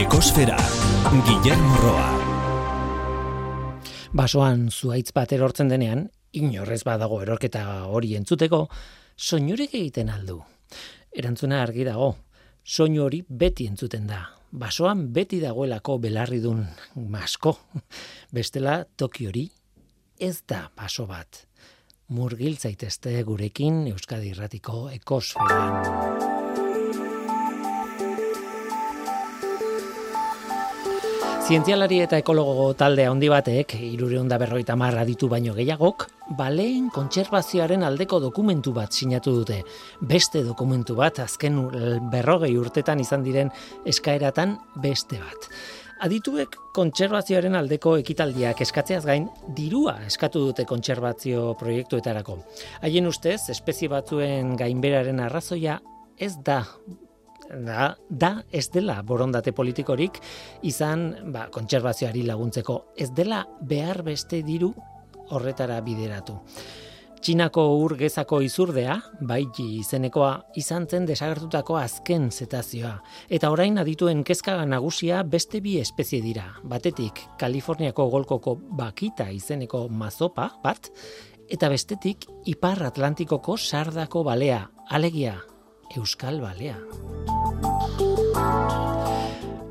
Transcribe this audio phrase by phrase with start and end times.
[0.00, 0.56] Ekosfera,
[1.26, 2.04] Guillermo Roa.
[4.16, 8.62] Basoan zuaitz bat erortzen denean, inorrez badago erorketa hori entzuteko,
[9.20, 10.38] soinurek egiten aldu.
[11.12, 12.14] Erantzuna argi dago,
[12.64, 14.22] soinu hori beti entzuten da.
[14.50, 16.64] Basoan beti dagoelako belarridun
[17.12, 17.58] masko.
[18.32, 19.44] Bestela toki hori
[20.16, 21.44] ez da baso bat.
[22.08, 26.29] Murgiltzaitezte gurekin Euskadi Irratiko ekosferan.
[31.50, 36.04] Zientzialari eta ekologo talde handi batek, irureun da berroita marra ditu baino gehiagok,
[36.38, 39.56] baleen kontserbazioaren aldeko dokumentu bat sinatu dute.
[40.12, 41.58] Beste dokumentu bat, azken
[42.12, 43.50] berrogei urtetan izan diren
[43.82, 45.50] eskaeratan beste bat.
[46.06, 49.26] Adituek kontserbazioaren aldeko ekitaldiak eskatzeaz gain,
[49.58, 52.38] dirua eskatu dute kontserbazio proiektuetarako.
[52.86, 55.80] Haien ustez, espezie batzuen gainberaren arrazoia
[56.14, 56.62] ez da
[57.50, 60.20] da, da ez dela borondate politikorik
[60.66, 62.78] izan ba, kontserbazioari laguntzeko.
[62.96, 64.72] Ez dela behar beste diru
[65.30, 66.38] horretara bideratu.
[67.20, 68.94] Txinako urgezako izurdea,
[69.28, 72.94] baiti izenekoa, izan zen desagertutako azken zetazioa.
[73.28, 76.46] Eta orain adituen kezkaga nagusia beste bi espezie dira.
[76.64, 80.88] Batetik, Kaliforniako golkoko bakita izeneko mazopa bat,
[81.52, 85.36] eta bestetik, Ipar Atlantikoko sardako balea, alegia,
[85.96, 86.76] Euskal Balea.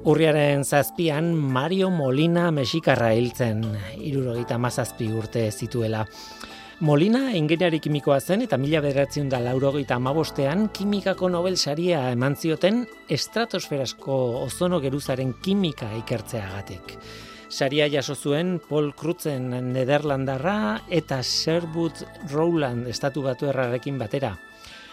[0.09, 3.61] Urriaren zazpian Mario Molina mexikarra hiltzen,
[4.03, 6.01] irurogeita mazazpi urte zituela.
[6.83, 12.85] Molina ingeniari kimikoa zen eta mila bederatzen da laurogeita amabostean kimikako Nobel saria eman zioten
[13.07, 16.97] estratosferasko ozono geruzaren kimika ikertzeagatik.
[17.49, 24.35] Saria jaso zuen Paul Krutzen Nederlandarra eta Sherwood Rowland estatu batu errarekin batera.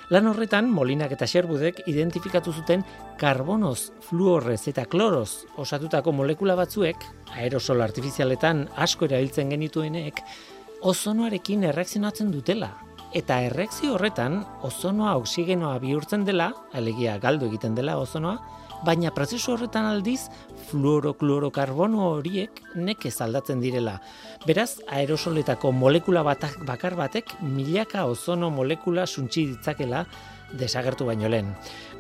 [0.07, 2.85] Lan horretan, Molinak eta Xerbudek identifikatu zuten
[3.19, 7.03] karbonoz, fluorrez eta kloroz osatutako molekula batzuek,
[7.35, 10.23] aerosol artifizialetan asko erabiltzen genituenek,
[10.87, 12.71] ozonoarekin erreakzionatzen dutela.
[13.19, 18.39] Eta erreakzio horretan, ozonoa oksigenoa bihurtzen dela, alegia galdu egiten dela ozonoa,
[18.84, 20.26] baina prozesu horretan aldiz
[20.69, 24.00] fluoroklorokarbono horiek nekez aldatzen direla.
[24.47, 30.04] Beraz, aerosoletako molekula batak bakar batek milaka ozono molekula suntsi ditzakela
[30.53, 31.50] desagertu baino lehen.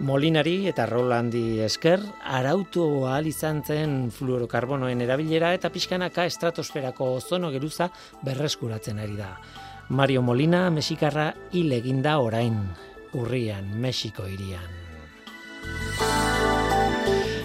[0.06, 7.90] Molinari eta Rolandi esker arautu ahal izan zen fluorokarbonoen erabilera eta pixkanaka estratosferako ozono geruza
[8.22, 9.34] berreskuratzen ari da.
[9.88, 12.58] Mario Molina, Mexikarra, hil eginda orain,
[13.14, 16.35] urrian, Mexiko irian.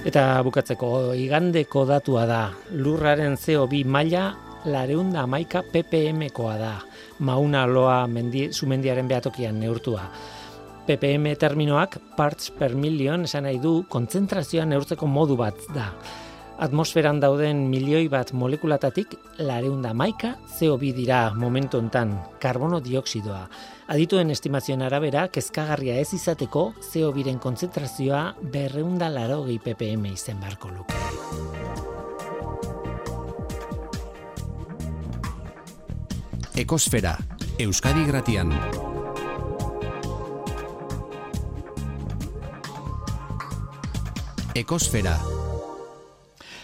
[0.01, 2.39] Eta bukatzeko igandeko datua da,
[2.73, 4.31] lurraren CO2 maila
[4.65, 6.71] lareunda amaika ppm-koa da,
[7.21, 10.07] mauna loa mendi, sumendiaren behatokian neurtua.
[10.87, 15.91] ppm terminoak parts per million esan nahi du kontzentrazioa neurtzeko modu bat da.
[16.57, 23.47] Atmosferan dauden milioi bat molekulatatik lareunda maika CO2 dira momentu hontan, karbono dioksidoa.
[23.91, 28.21] Adituen estimazioen arabera, kezkagarria ez izateko, zeo biren konzentrazioa
[28.53, 30.95] berreunda laro ppm izen barko luke.
[36.55, 37.17] Ekosfera,
[37.59, 38.55] Euskadi Gratian.
[44.55, 45.17] Ekosfera,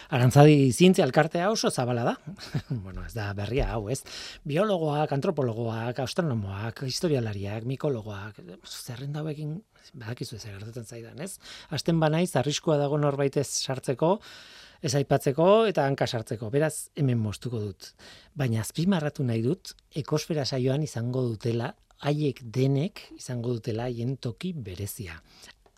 [0.08, 2.14] Arantzadi zientzia elkartea oso zabala da.
[2.86, 4.00] bueno, ez da berria hau, ez?
[4.48, 9.58] Biologoak, antropologoak, astronomoak, historialariak, mikologoak, zerrenda hauekin
[9.94, 11.34] badakizu ez gertatzen zaidan, ez?
[11.76, 14.14] Hasten banaiz arriskua dago norbaitez sartzeko,
[14.80, 16.52] ez aipatzeko eta hanka sartzeko.
[16.54, 17.92] Beraz, hemen mostuko dut.
[18.38, 21.74] Baina azpimarratu nahi dut, ekosfera saioan izango dutela,
[22.08, 25.18] haiek denek izango dutela haien toki berezia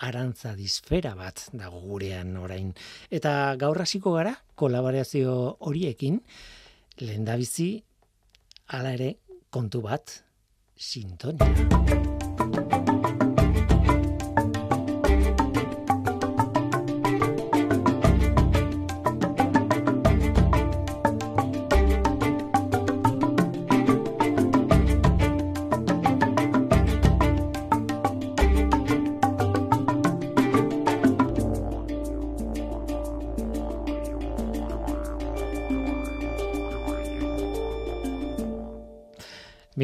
[0.08, 2.74] arantza disfera bat dago gurean orain.
[3.12, 6.22] Eta gaur hasiko gara kolaborazio horiekin
[7.00, 7.72] lehendabizi
[8.76, 9.14] hala ere
[9.50, 10.20] kontu bat
[10.76, 11.50] sintonia.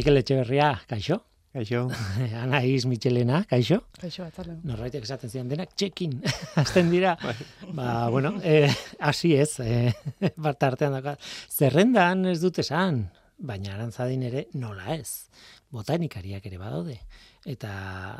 [0.05, 1.15] Mikel Etxeberria, kaixo?
[1.49, 1.79] Kaixo.
[2.43, 3.79] Anaiz Michelena, kaixo?
[3.97, 4.59] Kaixo, atzalen.
[4.69, 6.13] Norbaitek esaten zian denak, txekin,
[6.61, 7.15] azten dira.
[7.23, 7.33] Bai.
[7.73, 8.69] ba, bueno, eh,
[9.01, 9.95] hasi ez, eh,
[10.45, 11.15] bat artean daka.
[11.49, 13.07] Zerrendan ez dute esan,
[13.41, 15.25] baina arantzadin ere nola ez.
[15.73, 16.99] Botanikariak ere badaude.
[17.41, 17.73] Eta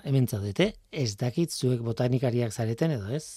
[0.10, 3.28] hemen zaudete, ez dakit zuek botanikariak zareten edo ez?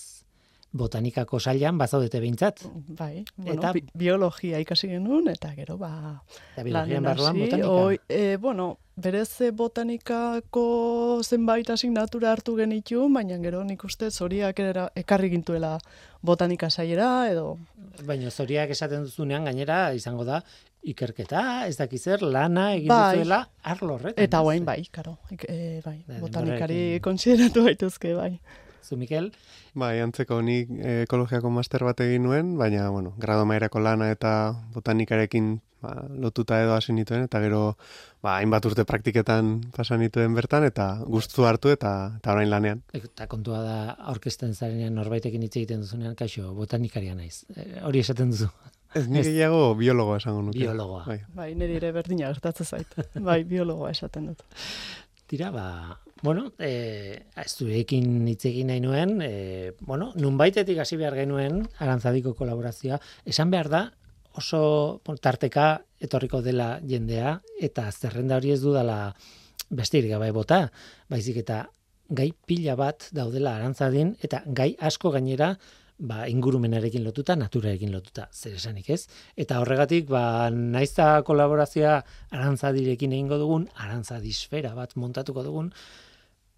[0.73, 2.61] Botanikako sailan bazaudete behintzat.
[2.89, 6.23] Bai, bueno, Eta- bi- biologia ikasi genuen, eta gero, ba,
[6.55, 7.69] Eta biologian barruan botanika.
[7.71, 14.59] Oi, e, bueno, berez e, botanikako zenbait asignatura hartu genitu, baina gero nik uste zoriak
[14.61, 15.79] era, ekarri gintuela
[16.23, 17.59] botanika saiera, edo
[18.07, 20.43] Baina zoriak esaten duzunean gainera izango da
[20.87, 23.17] ikerketa, ez dakiz zer, lana egin Bai.
[23.17, 24.23] duzuela arlo horretan.
[24.25, 25.17] Eta guain bai, karo,
[25.49, 28.39] e, bai, botanikari konsideratu baituzke, bai.
[28.89, 29.31] Zu, Mikel,
[29.79, 34.31] Bai, antzeko nik eh, ekologiako master bat egin nuen, baina, bueno, grado mairako lana eta
[34.75, 37.77] botanikarekin ba, lotuta edo hasi nituen, eta gero,
[38.25, 42.83] ba, hainbat urte praktiketan pasan nituen bertan, eta gustu hartu eta, eta orain lanean.
[42.97, 43.77] eta kontua da
[44.11, 47.45] aurkezten zarenean norbaitekin hitz egiten duzunean, kaixo, botanikaria naiz.
[47.55, 48.49] E, hori esaten duzu,
[48.95, 49.11] Ez Ez.
[49.27, 50.59] gehiago biologoa esango nuke.
[50.59, 51.03] biologoa.
[51.05, 51.19] Bai.
[51.37, 52.95] Bai, niri ere berdina gertatzen zait.
[53.21, 54.41] Bai, biologoa esaten dut.
[55.29, 55.67] Tira, ba,
[56.23, 62.99] bueno, e, zurekin hitz egin nahi nuen, e, bueno, nunbaitetik hasi behar genuen arantzadiko kolaborazioa,
[63.25, 63.83] esan behar da,
[64.39, 65.69] oso tarteka
[66.01, 69.15] etorriko dela jendea, eta zerrenda hori ez dudala
[69.71, 70.69] besterik gabe bota,
[71.11, 71.67] baizik eta
[72.09, 75.53] gai pila bat daudela arantzadin, eta gai asko gainera,
[75.99, 79.03] ba, ingurumenarekin lotuta, naturarekin lotuta, zer esanik ez?
[79.37, 81.99] Eta horregatik, ba, naizta kolaborazioa
[82.31, 85.73] arantzadirekin egingo dugun, arantzadisfera bat montatuko dugun,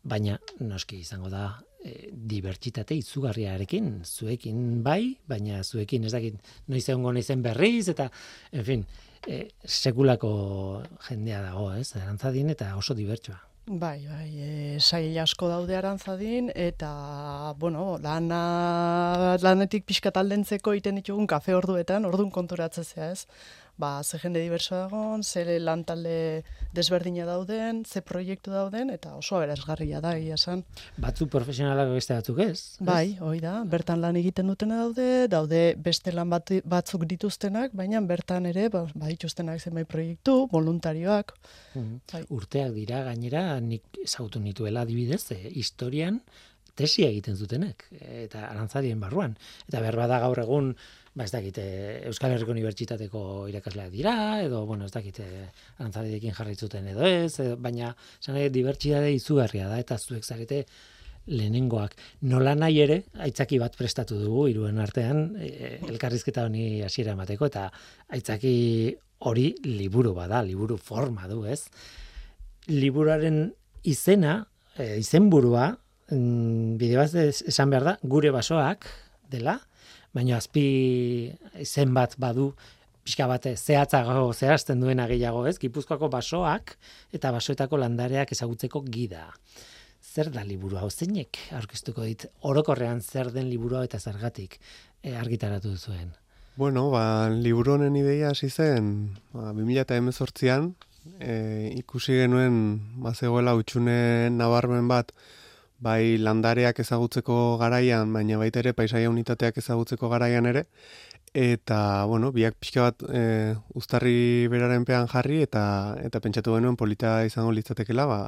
[0.02, 1.44] baina noski izango da
[1.84, 8.10] e, dibertsitate izugarriarekin, zuekin bai, baina zuekin ez dakit noiz egongo naizen berriz, eta,
[8.52, 8.86] en fin,
[9.26, 10.32] e, sekulako
[11.08, 13.38] jendea dago, ez, arantzadin, eta oso dibertsua.
[13.70, 21.28] Bai, bai, e, sail asko daude arantzadin, eta, bueno, lana, lanetik pixkat aldentzeko iten ditugun
[21.30, 23.26] kafe orduetan, ordun konturatzea ez.
[23.80, 26.42] Ba, ze jende diverso dagoen, ze lan talde
[26.76, 30.64] desberdina dauden, ze proiektu dauden, eta oso aberasgarria da, egia esan.
[31.00, 32.76] Batzu profesionalak beste batzuk ez?
[32.84, 38.02] Bai, hoi da, bertan lan egiten dutena daude, daude beste lan bat, batzuk dituztenak, baina
[38.04, 41.32] bertan ere, ba, badituztenak zenbait proiektu, voluntarioak,
[41.74, 42.00] Mhm.
[42.12, 42.24] Bai.
[42.34, 46.20] Urteak dira gainera nik ezagutu nituela adibidez, e, historian
[46.74, 49.36] tesia egiten zutenek eta arantzadien barruan.
[49.68, 50.74] Eta behar bada gaur egun
[51.14, 54.14] ba ez dakit eh, Euskal Herriko Unibertsitateko irakasleak dira
[54.44, 55.48] edo bueno, ez dakit eh,
[55.78, 57.90] arantzadiekin jarraitzuten edo ez, edo, baina
[58.20, 60.64] esan nahi dibertsitate izugarria da eta zuek zarete
[61.30, 61.94] lehenengoak.
[62.30, 67.66] Nola nahi ere, aitzaki bat prestatu dugu iruen artean, e, elkarrizketa honi hasiera emateko, eta
[68.16, 68.54] aitzaki
[69.28, 71.62] hori liburu bada, liburu forma du, ez?
[72.70, 73.42] Liburuaren
[73.84, 74.40] izena,
[74.76, 75.70] e, izenburua,
[76.10, 78.88] mm, bide bat esan behar da, gure basoak
[79.30, 79.60] dela,
[80.14, 82.50] baina azpi izen bat badu,
[83.04, 85.56] pixka bat zehatzago zehazten duena gehiago, ez?
[85.58, 86.76] Gipuzkoako basoak
[87.16, 89.28] eta basoetako landareak ezagutzeko gida
[90.00, 94.58] zer da liburu hau zeinek aurkeztuko dit orokorrean zer den liburu hau eta zergatik
[95.02, 96.10] e, argitaratu zuen.
[96.56, 98.90] Bueno, ba, liburu honen ideia hasi zen,
[99.32, 100.72] ba, 2018an,
[101.20, 101.34] e,
[101.78, 102.56] ikusi genuen,
[103.04, 105.14] ba, zegoela utxune nabarmen bat,
[105.80, 110.66] bai landareak ezagutzeko garaian, baina baita ere paisaia unitateak ezagutzeko garaian ere,
[111.34, 113.22] eta, bueno, biak pixka bat e,
[113.78, 115.62] uztarri beraren pean jarri, eta
[116.02, 118.20] eta pentsatu genuen polita izango litzatekela, ba,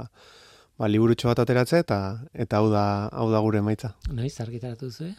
[0.78, 2.00] ba, liburutxo bat ateratzea, eta
[2.32, 3.94] eta hau da, hau da gure emaitza.
[4.10, 5.14] Noiz argitaratu zuen?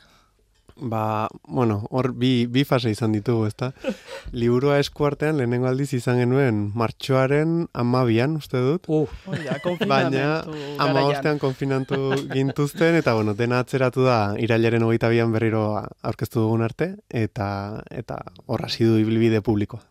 [0.76, 3.72] Ba, bueno, hor bi, bi fase izan ditugu, ezta?
[4.34, 8.90] Liburua eskuartean lehenengo aldiz izan genuen martxoaren amabian, uste dut.
[8.90, 11.12] Uh, hori da, Baina konfinamentu ama garaian.
[11.12, 12.00] ostean konfinantu
[12.34, 15.64] gintuzten, eta bueno, dena atzeratu da irailaren hogeita bian berriro
[16.02, 19.84] aurkeztu dugun arte, eta eta hor hasi du ibilbide publikoa.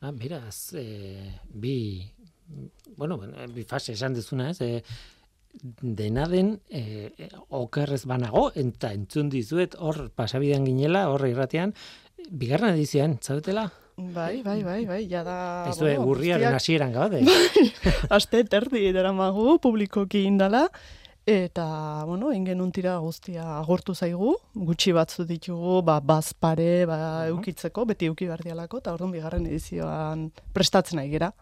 [0.00, 2.06] ah, beraz, e, bi,
[2.96, 3.18] bueno,
[3.54, 4.60] bi fase esan duzuna, ez?
[4.62, 4.84] E,
[5.82, 7.10] dena den e,
[7.48, 11.74] okerrez banago, eta entzun dizuet hor pasabidean ginela, hor irratean,
[12.30, 13.68] bigarren edizioan, zaudetela?
[13.98, 15.38] Bai, bai, bai, bai, ja da...
[15.66, 17.24] Ez du, urriaren guztiak hasieran gaude.
[18.14, 20.68] Aste terdi daramagu publikoki indala,
[21.26, 27.00] eta, bueno, ingen tira guztia agortu zaigu, gutxi batzu ditugu, ba, bazpare, ba,
[27.32, 31.32] eukitzeko, beti euki bardialako, eta orduan bigarren edizioan prestatzen nahi gera.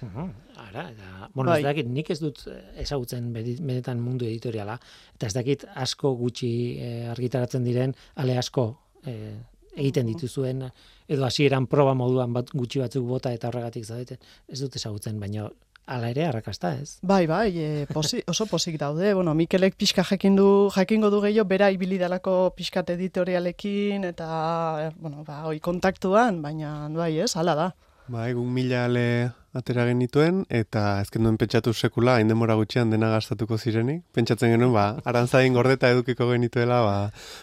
[0.00, 0.30] Mhm,
[0.60, 1.60] Ara, eta, bueno, Bai.
[1.60, 2.42] ez dakit, nik ez dut
[2.76, 4.76] ezagutzen benetan mundu editoriala,
[5.14, 8.66] eta ez dakit asko gutxi eh, argitaratzen diren, ale asko
[9.06, 9.38] eh,
[9.76, 10.66] egiten dituzuen,
[11.08, 15.48] edo hasieran proba moduan bat, gutxi batzuk bota eta horregatik zaudeten, ez dut ezagutzen, baina
[15.90, 16.98] hala ere arrakasta ez.
[17.02, 19.12] Bai, bai, e, posi, oso posik daude.
[19.14, 25.42] Bueno, Mikelek pixka jakin du, jakingo du gehiago, bera ibilidalako pixkat editorialekin, eta, bueno, ba,
[25.48, 27.70] hoi kontaktuan, baina, bai, ez, hala da.
[28.10, 33.10] Ba, egun mila ale atera genituen, eta ezken duen pentsatu sekula, hain demora gutxian dena
[33.12, 34.00] gastatuko zirenik.
[34.14, 36.94] Pentsatzen genuen, ba, arantzadin gordeta edukiko genituela, ba,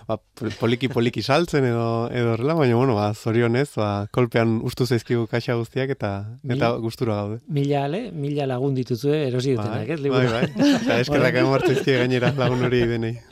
[0.09, 0.17] ba,
[0.59, 5.93] poliki-poliki saltzen edo, edo horrela, baina, bueno, ba, zorionez, ba, kolpean ustu zaizkigu kaxa guztiak,
[5.95, 6.11] eta,
[6.43, 7.39] eta gustura gaude.
[7.47, 10.01] Mila ale, mila lagun dituzue erosi dutenak, ez?
[10.03, 13.15] Bai, bai, eta eskerrak emortu gainera lagun hori denei.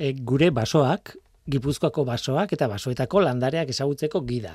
[0.00, 1.10] E, gure basoak,
[1.50, 4.54] Gipuzkoako basoak eta basoetako landareak ezagutzeko gida.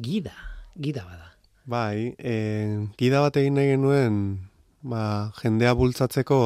[0.00, 0.32] Gida,
[0.80, 1.33] gida bada.
[1.66, 2.32] Bai, e,
[3.00, 4.16] gida bat egin nahi genuen
[4.84, 6.38] ba, jendea bultzatzeko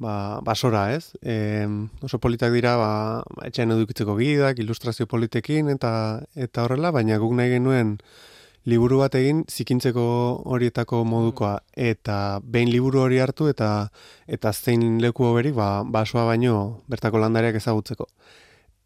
[0.00, 1.12] ba, basora, ez?
[1.20, 1.66] E,
[2.00, 2.88] oso politak dira ba,
[3.44, 5.92] etxean edukitzeko gidak, ilustrazio politekin eta
[6.46, 7.98] eta horrela, baina guk nahi genuen
[8.64, 10.06] liburu bat egin zikintzeko
[10.48, 11.58] horietako modukoa.
[11.76, 13.90] Eta behin liburu hori hartu eta
[14.24, 18.08] eta zein leku hoberik ba, basoa baino bertako landareak ezagutzeko.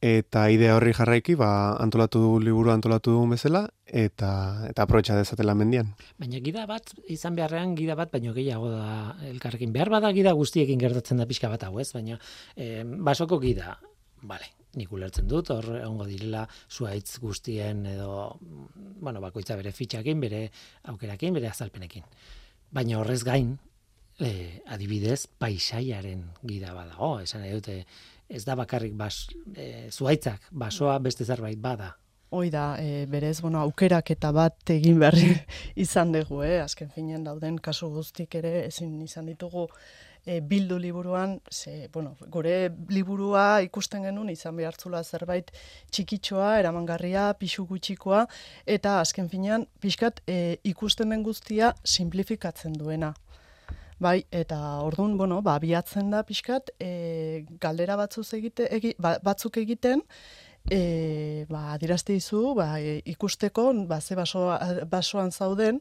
[0.02, 4.30] Eta idea horri jarraiki ba, antolatu liburu antolatu dugun bezala eta
[4.68, 5.94] eta aprobetxa dezatela mendian.
[6.20, 9.72] Baina gida bat izan beharrean gida bat baino gehiago da elkarrekin.
[9.72, 11.90] Behar bada gida guztiekin gertatzen da pixka bat hau, ez?
[11.92, 12.18] Baina
[12.56, 13.78] eh, basoko gida,
[14.22, 18.36] vale, nik ulertzen dut, hor ongo direla zuaitz guztien edo,
[19.00, 20.44] bueno, bakoitza bere fitxakin, bere
[20.92, 22.04] aukerakin, bere azalpenekin.
[22.70, 23.56] Baina horrez gain,
[24.20, 27.84] eh, adibidez, paisaiaren gida badago, esan edute,
[28.28, 29.26] ez da bakarrik bas,
[29.56, 31.94] e, zuaitzak, basoa beste zerbait bada.
[32.30, 35.30] Hoi da, e, berez, bueno, aukerak eta bat egin berri
[35.84, 36.58] izan dugu, eh?
[36.60, 39.62] azken finen dauden kasu guztik ere ezin izan ditugu
[40.26, 45.48] e, bildu liburuan, ze, bueno, gure liburua ikusten genuen izan behartzula zerbait
[45.88, 48.26] txikitxoa, eramangarria, pixu gutxikoa,
[48.66, 53.14] eta azken finean, pixkat e, ikusten den guztia simplifikatzen duena.
[53.98, 59.56] Bai, eta orduan, bueno, ba, biatzen da pixkat, e, galdera batzuk egite, egi, ba, batzuk
[59.64, 60.04] egiten,
[60.70, 64.46] e, ba, dirazte izu, ba, e, ikusteko, ba, ze baso,
[64.90, 65.80] basoan zauden,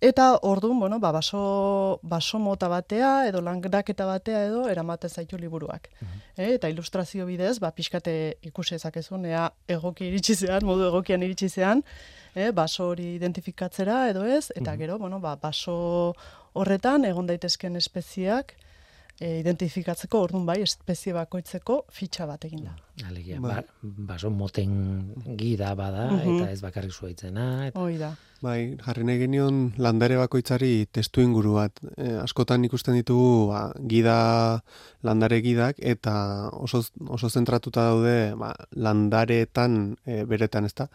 [0.00, 5.88] eta orduan, bueno, ba, baso, baso mota batea, edo langraketa batea, edo eramaten zaitu liburuak.
[6.00, 6.20] Mhm.
[6.36, 11.48] e, eta ilustrazio bidez, ba, pixkate ikusi ezakezun, ea egoki iritsi zean, modu egokian iritsi
[11.48, 11.82] zean,
[12.34, 14.78] e, baso hori identifikatzera, edo ez, eta mhm.
[14.78, 16.14] gero, bueno, ba, baso
[16.52, 18.56] horretan egon daitezken espeziak
[19.20, 22.76] e, identifikatzeko ordun bai espezie bakoitzeko fitxa bat egin da.
[23.08, 23.58] Alegia, bai.
[23.58, 24.76] ba, baso moten
[25.36, 26.38] gida bada mhm.
[26.38, 27.66] eta ez bakarrik zuaitzena.
[27.68, 27.82] Eta...
[27.82, 28.14] Hoi da.
[28.44, 31.80] Bai, jarri nahi genion landare bakoitzari testu inguru bat.
[31.96, 34.18] E, askotan ikusten ditugu ba, gida,
[35.06, 36.16] landare gidak, eta
[36.52, 40.90] oso, oso zentratuta daude ba, landareetan e, beretan, ezta?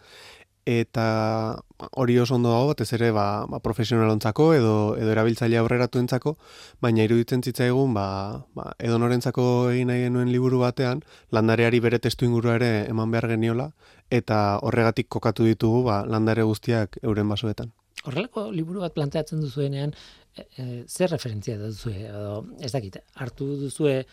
[0.64, 1.58] Eta
[1.98, 6.36] hori oso ondo dago batez ere ba, ba profesionalontzako edo edo erabiltzaile aurreratuentzako
[6.80, 11.02] baina iruditzen zitzaigun ba, ba edo norentzako egin nahi genuen liburu batean
[11.32, 13.72] landareari bere testu ingurua ere eman behar geniola
[14.10, 17.72] eta horregatik kokatu ditugu ba landare guztiak euren basoetan.
[18.04, 19.94] Horrelako liburu bat planteatzen duzuenean
[20.36, 24.04] e, e, zer referentzia duzu edo ez dakit hartu duzue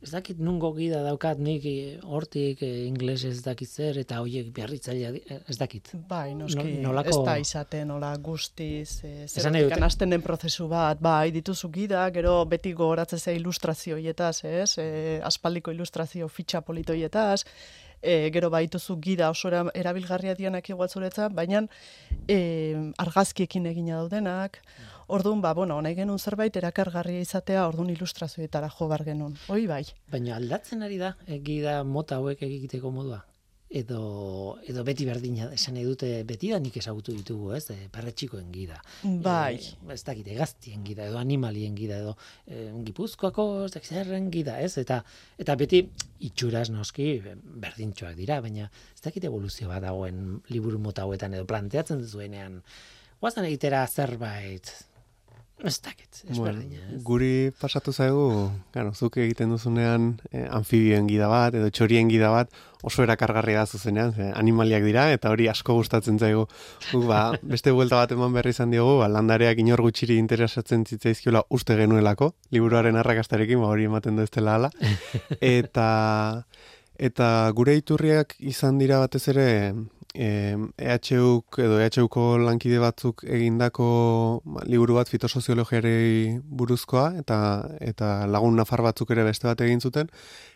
[0.00, 4.48] Ez dakit nungo gida daukat nik eh, hortik e, ingles ez dakit zer eta hoiek
[4.56, 5.90] beharritzailea eh, ez dakit.
[6.08, 7.12] Bai, noski, no, nolako...
[7.12, 9.52] ez da izaten, nola guztiz, e, zer
[10.00, 16.28] den prozesu bat, bai, dituzu gida, gero beti gogoratzen ze ilustrazioietaz, ez, e, aspaldiko ilustrazio
[16.28, 17.44] fitxa politoietaz,
[18.00, 21.66] e, gero baituzu gida oso erabilgarria dianak igualtzuretzat, baina
[22.28, 22.38] e,
[23.04, 24.62] argazkiekin egina daudenak,
[25.10, 29.34] Orduan, ba, bueno, nahi genuen zerbait erakargarria izatea, orduan ilustrazioetara jo bar genuen.
[29.50, 29.82] Hoi bai.
[30.12, 33.24] Baina aldatzen ari da, egida mota hauek egiteko modua?
[33.80, 34.02] Edo,
[34.70, 37.64] edo beti berdina, esan edute beti da nik ezagutu ditugu, ez?
[37.74, 38.78] E, perretxikoen gida.
[39.24, 39.58] Bai.
[39.58, 42.14] E, ez dakit, egaztien gida, edo animalien gida, edo
[42.46, 43.98] e, gipuzkoako, ez dakit,
[44.34, 44.76] gida, ez?
[44.78, 45.00] Eta,
[45.42, 45.82] eta beti
[46.30, 47.08] itxuraz noski
[47.66, 52.60] berdintxoak dira, baina ez dakit evoluzio bat dagoen liburu mota hauetan, edo planteatzen duzuenean,
[53.20, 54.70] guazan egitera zerbait,
[55.62, 56.62] Ez dakit, ez bueno,
[57.04, 62.48] Guri pasatu zaigu, gano, zuk egiten duzunean eh, anfibioen gida bat, edo txorien gida bat,
[62.86, 66.46] oso erakargarri da zuzenean, ze, animaliak dira, eta hori asko gustatzen zaigu.
[66.90, 71.44] Guk, ba, beste buelta bat eman berri izan diogu, ba, landareak inor gutxiri interesatzen zitzaizkiola
[71.50, 74.72] uste genuelako, liburuaren arrakastarekin, ba, hori ematen du ez dela ala.
[75.40, 75.88] Eta,
[77.00, 77.26] eta
[77.56, 79.48] gure iturriak izan dira batez ere,
[80.14, 83.88] eh, EHUk edo EHUko lankide batzuk egindako
[84.44, 87.38] ba, liburu bat fitosoziologiari buruzkoa eta
[87.80, 90.10] eta lagun nafar batzuk ere beste bat egin zuten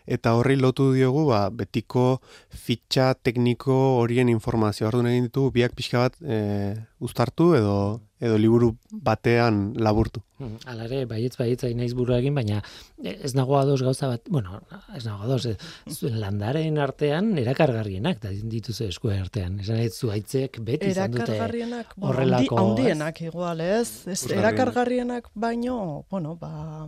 [0.07, 4.87] eta horri lotu diogu ba, betiko fitxa tekniko horien informazio.
[4.87, 7.77] Orduan egin ditugu biak pixka bat e, uztartu edo
[8.25, 10.21] edo liburu batean laburtu.
[10.39, 12.61] Hmm, hala ere, baietz baietz hain naiz burua egin, baina
[13.03, 14.61] ez nago ados gauza bat, bueno,
[14.95, 15.49] ez nago ados,
[15.91, 19.59] zuen landaren artean erakargarrienak da dituzu esku artean.
[19.63, 24.07] Esan ez zuaitzek beti izan dute Erakargarrienak, horrelako, handi- handienak igual, ez?
[24.07, 26.87] ez erakargarrienak baino, bueno, ba...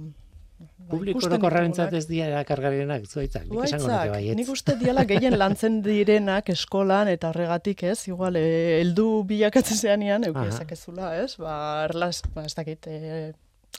[0.59, 1.93] ba, Publiko ditugunak.
[1.93, 4.35] ez dira erakargarrienak zuaitzak, nik esango nuke baietz.
[4.35, 10.23] nik uste diala gehien lantzen direnak eskolan eta horregatik ez, igual, eh, heldu bilakatzen zeanean,
[10.23, 10.31] Aha.
[10.31, 13.33] eukezakezula, ez, ba, erlaz, ba, ez dakit, eh,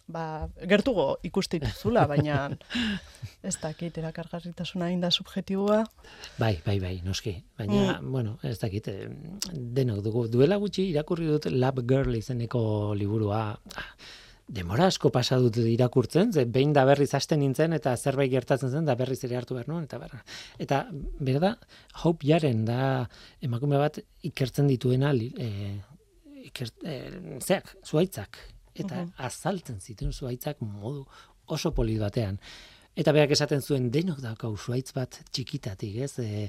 [0.09, 2.49] ba, gertugo ikusti dituzula, baina
[3.49, 5.83] ez dakit erakargarritasuna hain da subjetiboa.
[6.39, 7.35] Bai, bai, bai, noski.
[7.59, 9.09] Baina, bueno, ez dakit, eh,
[9.53, 10.29] denok dugu.
[10.29, 13.43] Duela gutxi irakurri dut Lab Girl izeneko liburua.
[13.77, 13.91] Ah,
[14.49, 18.87] Demora asko pasa dut irakurtzen, ze behin da berriz hasten nintzen eta zerbait gertatzen zen
[18.89, 20.23] da berriz ere hartu behar nuen eta berra.
[20.59, 20.87] Eta
[21.21, 21.51] berda,
[22.03, 23.09] Hope Jaren da
[23.45, 25.77] emakume bat ikertzen dituena li- eh,
[26.49, 28.39] iker, eh, zeak, zuaitzak.
[28.75, 31.05] Eta azaltzen zituen zuaitzak modu
[31.47, 32.39] oso polit batean.
[32.97, 36.19] Eta berak esaten zuen denok daukau zuaitz bat txikitatik, ez?
[36.19, 36.49] E,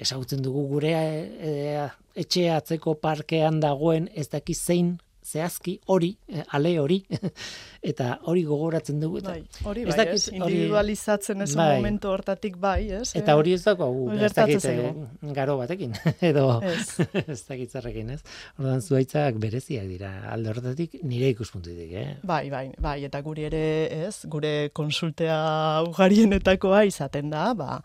[0.00, 4.98] ezagutzen dugu gure e, etxe atzeko parkean dagoen ez daki zein
[5.28, 6.98] zehazki hori, eh, ale hori,
[7.90, 9.20] eta hori gogoratzen dugu.
[9.22, 11.68] Eta, Bai, hori ez bai, dakit, ez, individualizatzen ez Bai.
[11.76, 13.12] momentu hortatik bai, ez?
[13.18, 15.94] eta hori ez daukagu, hori ez dakit, eh, garo batekin,
[16.30, 16.98] edo Ez.
[17.34, 18.20] ez dakit zerrekin, ez?
[18.58, 22.06] Ordan zuaitzak bereziak dira, alde horretatik nire ikuspuntutik, eh?
[22.26, 23.62] Bai, bai, bai, eta guri ere,
[24.08, 25.38] ez, gure konsultea
[25.88, 27.78] ugarienetakoa izaten da, ba,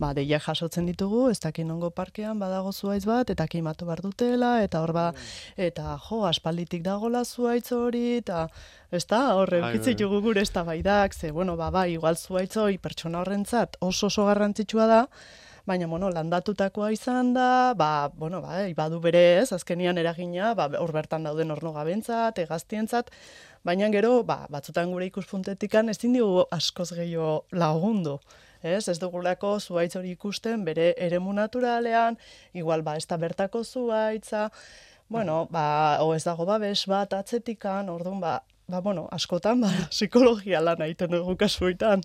[0.00, 4.52] ba deia jasotzen ditugu, ez dakin nongo parkean badago zuaitz bat, eta kimatu behar dutela,
[4.64, 5.06] eta hor ba,
[5.56, 8.46] eta jo, aspalditik dagola zuaitz hori, eta
[8.90, 10.00] ez da, horre, ukitzi bai.
[10.02, 14.26] dugu gure ez baidak, ze, bueno, ba, bai, igual zuaitz hori pertsona horrentzat oso oso
[14.26, 15.04] garrantzitsua da,
[15.66, 20.92] baina, bueno, landatutakoa izan da, ba, bueno, ba, badu bere ez, azkenian eragina, ba, hor
[20.92, 23.10] bertan dauden orno gabentzat, egaztientzat,
[23.66, 28.18] baina gero, ba, batzutan gure ikuspuntetikan ezin digu askoz gehiago lagundu.
[28.60, 32.18] Ez, ez dugulako zuaitz hori ikusten bere eremu naturalean,
[32.52, 34.50] igual ba, ez da bertako zuaitza,
[35.10, 38.36] bueno, ba, o ez dago babes bat atzetikan, orduan, ba,
[38.70, 42.04] ba, bueno, askotan, ba, psikologia lan egiten dugu kasuetan.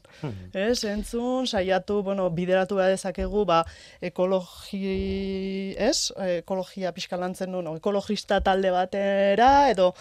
[0.57, 3.62] Ez, entzun, saiatu, bueno, bideratu behar dezakegu, ba,
[4.01, 6.09] ekologi, ez,
[6.41, 9.91] ekologia pixka lantzen duen, o, ekologista talde batera, edo,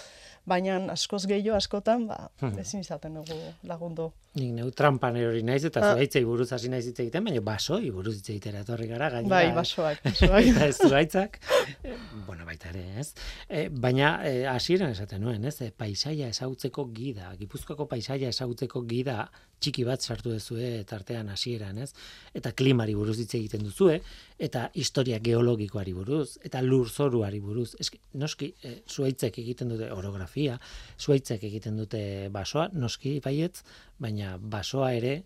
[0.49, 3.37] baina askoz gehiago askotan, ba, ezin izaten dugu
[3.69, 4.11] lagundu.
[4.35, 5.93] Nik neu trampan erori naiz eta Ah.
[5.95, 9.31] zuaitzei buruz hasi naiz hitz egiten, baina basoi buruz hitz egitera etorri gara gainera.
[9.31, 10.47] Bai, basoak, basoak.
[10.51, 11.39] eta ez zuaitzak,
[11.85, 11.95] eh,
[12.27, 13.13] bueno, baita ere, ez?
[13.49, 15.61] E, baina eh, hasieran esaten nuen, ez?
[15.63, 19.29] E, paisaia ezagutzeko gida, Gipuzkoako paisaia ezagutzeko gida
[19.65, 21.95] txiki bat sartu duzue tartean hasieran, ez?
[22.37, 24.01] Eta klimari buruz hitz egiten duzue,
[24.39, 27.71] eta historia geologikoari buruz, eta lurzoruari buruz.
[27.81, 30.59] Eski, noski, e, zuaitzek egiten dute orografia,
[30.99, 32.03] zuaitzek egiten dute
[32.35, 33.63] basoa, noski baietz,
[33.99, 35.23] baina basoa ere,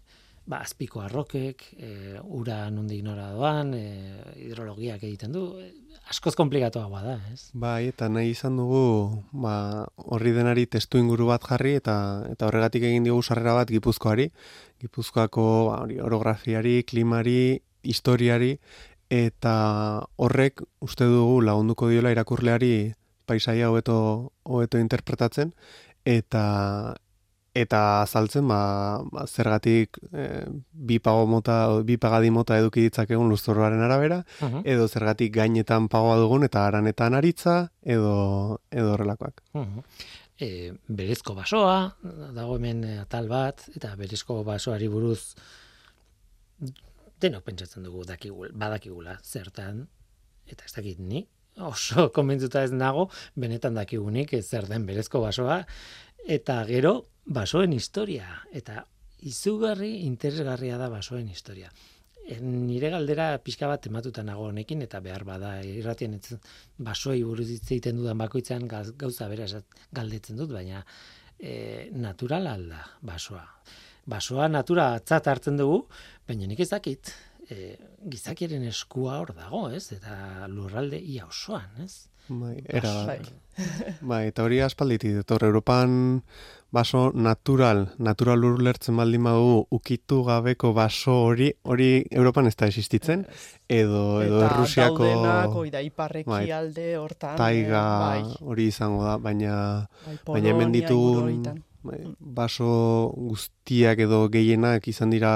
[0.49, 1.91] ba, azpiko arrokek, e,
[2.25, 3.85] ura nondik nora doan, e,
[4.47, 5.69] hidrologiak egiten du, e,
[6.09, 7.51] askoz komplikatuagoa da, ez?
[7.53, 11.97] Bai, eta nahi izan dugu, ba, horri denari testu inguru bat jarri, eta
[12.33, 14.31] eta horregatik egin diogu sarrera bat Gipuzkoari,
[14.81, 18.55] Gipuzkoako ba, orografiari, klimari, historiari,
[19.13, 19.55] eta
[20.17, 22.95] horrek uste dugu lagunduko diola irakurleari
[23.29, 25.53] paisaia hobeto hobeto interpretatzen,
[26.09, 26.97] eta
[27.59, 28.61] eta azaltzen ba,
[29.13, 30.29] ba zergatik e,
[30.73, 36.17] bi pago mota bi pagadi mota eduki ditzakegun luzorroaren arabera Uh edo zergatik gainetan pagoa
[36.19, 39.43] dugun eta aranetan aritza edo edo horrelakoak.
[40.39, 41.95] e, berezko basoa,
[42.35, 45.35] dago hemen e, atal bat, eta berezko basoari buruz
[47.19, 49.87] denok pentsatzen dugu dakigul, badakigula zertan,
[50.47, 51.25] eta ez dakit ni,
[51.59, 55.65] oso konbentzuta ez nago, benetan dakigunik zer den berezko basoa,
[56.29, 58.83] eta gero basoen historia, eta
[59.29, 61.71] izugarri interesgarria da basoen historia.
[62.29, 66.37] E, nire galdera pixka bat tematuta nago honekin eta behar bada irratien ez
[66.79, 70.85] basoi buruz hitz egiten dudan bakoitzean gauza bera esat- galdetzen dut baina
[71.39, 73.45] e, natural alda basoa.
[74.09, 75.83] Basoa natura atzat hartzen dugu,
[76.29, 77.13] baina nik ez dakit
[77.49, 77.77] e,
[78.09, 79.91] gizakiaren eskua hor dago, ez?
[79.97, 82.07] Eta lurralde ia osoan, ez?
[82.29, 83.19] Bai, era Bai.
[83.19, 83.33] bat.
[84.05, 86.23] Bai, eta hori aspalditik dator Europan
[86.71, 93.25] baso natural, natural urlertzen baldin badugu ukitu gabeko baso hori, hori Europan ez da existitzen,
[93.69, 97.37] edo edo Eta daudenak, oida, iparreki bai, alde hortan.
[97.41, 99.55] taiga eh, bai, hori izango da, baina
[100.05, 102.69] bai, baina hemen ditugun bai, baso
[103.17, 105.33] guztiak edo gehienak izan dira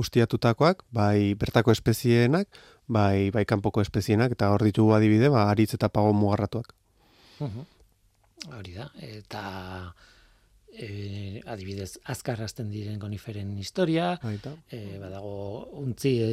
[0.00, 2.48] ustiatutakoak, bai bertako espezieenak,
[2.88, 6.72] bai bai kanpoko espezieenak eta hor ditugu adibide, ba aritz eta pago mugarratuak.
[7.40, 7.70] Mhm.
[8.56, 9.44] Hori da, eta
[10.76, 14.54] e, adibidez azkarrazten diren koniferen historia, Baita.
[14.70, 15.34] e, badago
[15.80, 16.30] untzi e,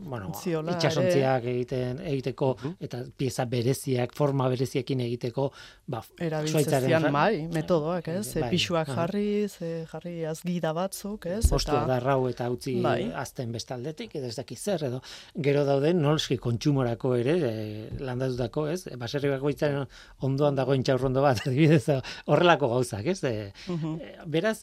[0.00, 2.52] bueno, Untziola itxasontziak egiten egiteko
[2.82, 5.50] eta pieza bereziak, forma bereziekin egiteko,
[5.90, 8.34] ba, Erabiltzen Suaitzaren bai, metodoak, ez?
[8.36, 8.98] Bai, pisuak aha.
[9.02, 11.44] jarri, ze jarri azgida batzuk, ez?
[11.50, 13.10] postu adarrau eta utzi Bai.
[13.16, 15.00] azten bestaldetik, edo ez dakit zer, edo
[15.36, 17.54] gero dauden nolski kontsumorako ere e,
[18.00, 18.82] landatutako, ez?
[19.00, 19.86] Baserri bakoitzaren
[20.26, 23.20] ondoan dagoen txaurrondo bat, adibidez, horrelako gauzak, ez?
[23.24, 24.60] E, E, beraz,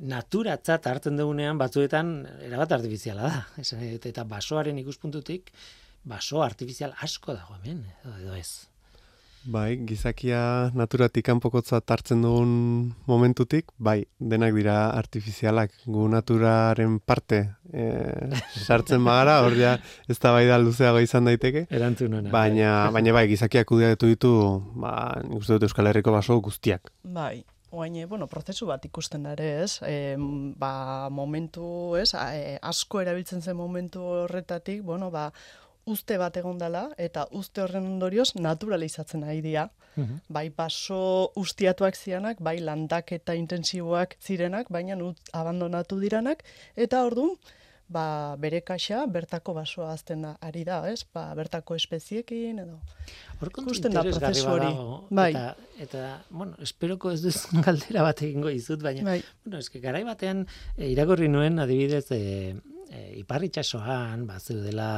[0.00, 2.14] naturatzat hartzen dugunean batzuetan
[2.46, 3.42] erabat artifiziala da.
[3.64, 5.52] Esan dut, eta basoaren ikuspuntutik,
[6.06, 8.66] baso artifizial asko dago hemen, edo, ez.
[9.46, 12.50] Bai, gizakia naturatik kanpokotzat hartzen dugun
[13.06, 15.70] momentutik, bai, denak dira artifizialak.
[15.86, 17.38] Gu naturaren parte
[17.70, 17.86] e,
[18.64, 19.76] sartzen bagara, hor ja
[20.10, 21.68] ez da bai da luzeago izan daiteke.
[21.70, 22.32] Erantzun hona.
[22.34, 24.32] Baina, baina bai, gizakiak kudeatu ditu,
[24.82, 26.90] ba, nik uste dut Euskal Herriko baso guztiak.
[27.06, 27.44] Bai,
[27.76, 29.78] oain, bueno, prozesu bat ikusten da ere, ez?
[29.82, 30.16] E,
[30.58, 31.68] ba, momentu,
[32.00, 32.12] ez?
[32.14, 35.30] A, e, asko erabiltzen zen momentu horretatik, bueno, ba,
[35.86, 39.68] uste bat egon dela, eta uste horren ondorioz naturalizatzen ari dira.
[39.94, 40.22] Mhm.
[40.28, 44.98] Bai baso ustiatuak zianak, bai landak eta intensiboak zirenak, baina
[45.32, 46.42] abandonatu diranak,
[46.74, 47.36] eta orduan,
[47.88, 51.04] ba, bere kaxa bertako basoa azten da, ari da, ez?
[51.14, 52.80] Ba, bertako espeziekin, edo...
[53.40, 54.70] Hor kontu Ikusten da prozesu hori.
[55.14, 55.30] Bai.
[55.30, 60.02] Eta, eta, bueno, esperoko ez duzun galdera bat egingo izut, baina, Bai, bueno, eske garai
[60.08, 60.44] batean
[60.74, 62.20] e, irakurri nuen adibidez e,
[62.90, 64.90] e, ipar itsasoan ba zeudela,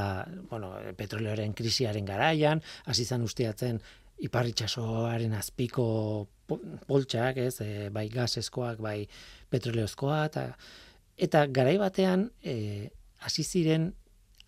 [0.51, 3.83] bueno, petroleoaren krisiaren garaian, hasi izan ustiatzen
[4.25, 5.87] ipar itsasoaren azpiko
[6.49, 9.03] po- poltsak, ez, e, bai gaseskoak, bai
[9.51, 10.51] petroleozkoa eta
[11.19, 13.93] eta garai batean e, hasi ziren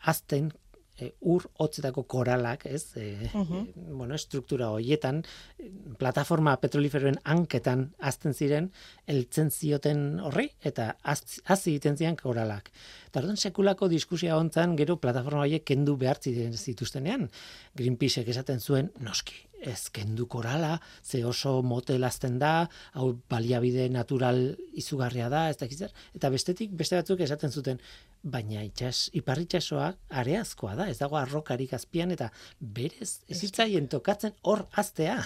[0.00, 0.52] azten
[1.00, 2.96] e, ur hotzetako koralak, ez?
[2.96, 3.96] E, Mhm.
[3.96, 5.22] bueno, estruktura hoietan
[5.58, 8.70] e, plataforma petroliferoen hanketan azten ziren
[9.06, 12.70] heltzen zioten horri eta hazi egiten zian koralak.
[13.08, 17.30] Eta orduan sekulako diskusia hontzan gero plataforma horiek kendu behar ziren zituztenean.
[17.74, 24.56] Greenpeaceek esaten zuen noski, ez kendu korala, ze oso motel azten da, hau baliabide natural
[24.80, 25.82] izugarria da, ez dakiz.
[26.16, 27.80] Eta bestetik beste batzuk esaten zuten,
[28.22, 29.90] baina itxas, iparritxasoa
[30.22, 35.18] areazkoa da, ez dago arrokarik azpian, eta berez, ez hitzaien tokatzen hor aztea.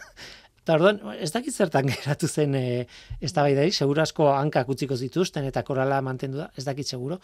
[0.65, 2.87] Eta orduan, ez dakit zertan geratu zen e,
[3.21, 7.19] ez da bai seguro asko hankak utziko zituzten eta korala mantendu da, ez dakit seguro.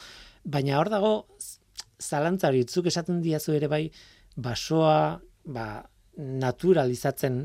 [0.44, 1.56] Baina hor dago, z-
[2.00, 3.86] zalantza hori, zuk esaten diazu ere bai,
[4.36, 5.64] basoa, ba,
[6.16, 7.42] naturalizatzen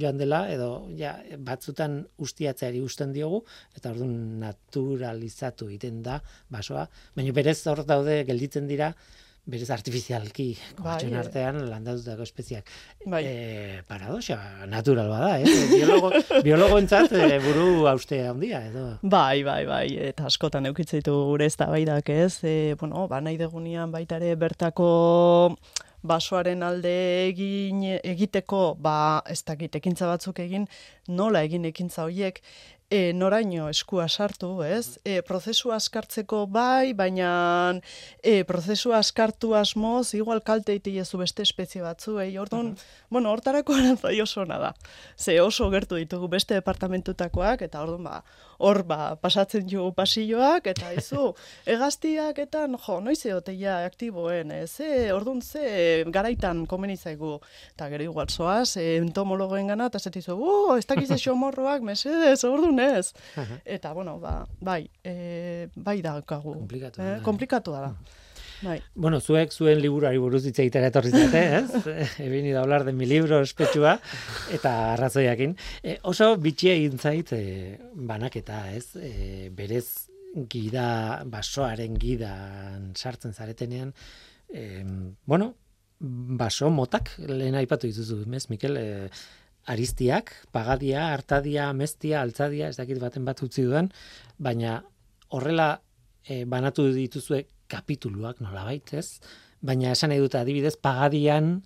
[0.00, 3.42] joan dela, edo ja, batzutan ustiatzeari usten diogu,
[3.76, 6.20] eta orduan naturalizatu egiten da
[6.52, 8.92] basoa, baina berez hor daude gelditzen dira,
[9.50, 12.68] berez artifizialki kontxon Bai, artean landatutako espeziak.
[13.06, 13.22] bai.
[13.24, 14.36] E, paradoxa,
[14.68, 15.54] natural bada, eh?
[15.72, 16.12] Biologo,
[16.44, 18.86] biologoentzat e, buru hauste handia, edo.
[19.02, 22.44] Bai, bai, bai, eta askotan eukitzen ditu gure eztabaidak, ez?
[22.44, 24.90] E, bueno, ba nahi degunean baita ere bertako
[26.02, 26.92] basoaren alde
[27.28, 30.66] egin egiteko, ba, ez dakit, ekintza batzuk egin,
[31.08, 32.40] nola egin ekintza horiek,
[32.90, 34.98] e, noraino eskua sartu, ez?
[35.06, 37.30] E, prozesua askartzeko bai, baina
[38.18, 42.74] e, prozesua askartu asmoz, igual kalte itilezu beste espezie batzuei, orduan,
[43.08, 44.74] bueno, hortarako arantzai oso da.
[45.16, 48.22] Ze oso gertu ditugu beste departamentutakoak, eta orduan, ba,
[48.60, 51.30] hor, ba, pasatzen jo pasilloak, eta izu,
[51.70, 57.38] egaztiak eta, jo, noiz egoteia aktiboen, e, ze, orduan, ze, garaitan komeni zaigu,
[57.74, 62.78] eta gero igual zoaz, e, entomologoen gana, eta zetizu, uh, ez dakiz xomorroak, mesedez, orduan
[62.84, 63.10] ez.
[63.64, 66.54] Eta, bueno, ba, bai, e, bai daukagu.
[66.60, 67.22] Komplikatu Eh, da.
[67.24, 67.94] komplikatu da.
[68.60, 68.76] Bai.
[68.94, 72.08] Bueno, zuek zuen liburuari buruz hitz egitera etorri zarete, ez?
[72.20, 73.94] He venido a hablar de mi libro ospetsua
[74.52, 75.54] eta arrazoiakin.
[75.82, 77.42] E, oso bitxia egin zait e,
[77.94, 78.96] banaketa, ez?
[79.00, 79.86] E, berez
[80.52, 83.94] gida, basoaren gidan sartzen zaretenean,
[84.52, 84.84] e,
[85.24, 85.54] bueno,
[86.00, 88.76] baso motak lehen aipatu dituzu, ez, Mikel?
[88.76, 89.08] E,
[89.70, 93.90] aristiak, pagadia, artadia, mestia, altzadia, ez dakit baten bat utzi dudan,
[94.38, 94.80] baina
[95.36, 95.68] horrela
[96.24, 99.20] e, banatu dituzue kapituluak nolabait, ez?
[99.62, 101.60] Baina esan nahi dut adibidez pagadian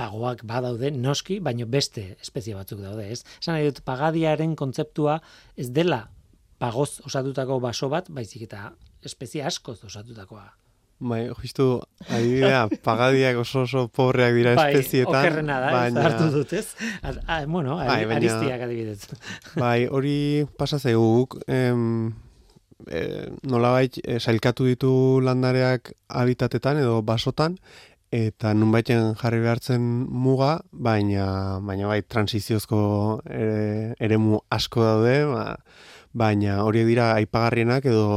[0.00, 3.22] pagoak badaude noski, baino beste espezie batzuk daude, ez?
[3.40, 5.18] Esan nahi dut pagadiaren kontzeptua
[5.60, 6.06] ez dela
[6.60, 8.70] pagoz osatutako baso bat, baizik eta
[9.04, 10.46] espezie askoz osatutakoa.
[11.00, 11.66] Bai, justu,
[12.12, 15.14] adibidea, pagadiak oso oso pobreak dira espezietan.
[15.14, 16.66] Bai, okerrena da, ez hartu dut, ez?
[17.00, 19.06] A, a, bueno, Bai, baina- aristiak adibidez.
[19.56, 22.12] Bai, hori pasa zaigu guk, em,
[22.88, 24.92] e, nolabait e, sailkatu ditu
[25.24, 27.58] landareak habitatetan edo basotan,
[28.10, 32.80] eta nunbaiten jarri behartzen muga, baina, baina bai, transiziozko
[33.30, 35.44] ere, eremu asko daude, ba,
[36.12, 38.08] baina horiek dira aipagarrienak edo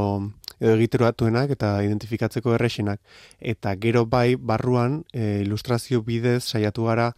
[0.64, 3.00] edo egiteroatuenak eta identifikatzeko erresenak.
[3.40, 7.12] Eta gero bai, barruan, e, ilustrazio bidez saiatu gara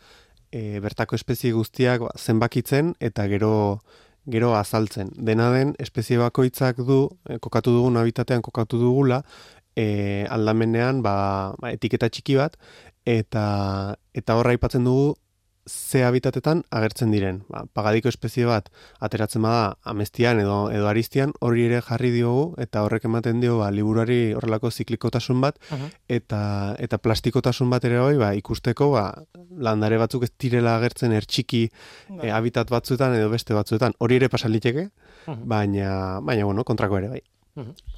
[0.51, 3.53] e, bertako espezie guztiak ba, zenbakitzen eta gero
[4.27, 5.13] gero azaltzen.
[5.17, 9.23] Dena den, espezie bakoitzak du, e, kokatu dugun habitatean kokatu dugula,
[9.77, 11.17] e, aldamenean ba,
[11.71, 12.57] etiketa txiki bat,
[13.07, 13.47] eta,
[14.15, 15.15] eta horra aipatzen dugu
[15.67, 17.43] ze habitatetan agertzen diren.
[17.51, 18.71] Ba, pagadiko espezie bat
[19.03, 23.71] ateratzen bada amestian edo edo aristian hori ere jarri diogu eta horrek ematen dio ba
[23.75, 25.59] liburuari horrelako ziklikotasun bat
[26.09, 26.41] eta
[26.79, 29.07] eta plastikotasun bat ere bai ba, ikusteko ba,
[29.51, 31.67] landare batzuk ez direla agertzen ertxiki
[32.23, 33.97] e, habitat batzuetan edo beste batzuetan.
[33.99, 34.91] Hori ere pasaliteke,
[35.27, 37.25] baina baina bueno, kontrako ere bai.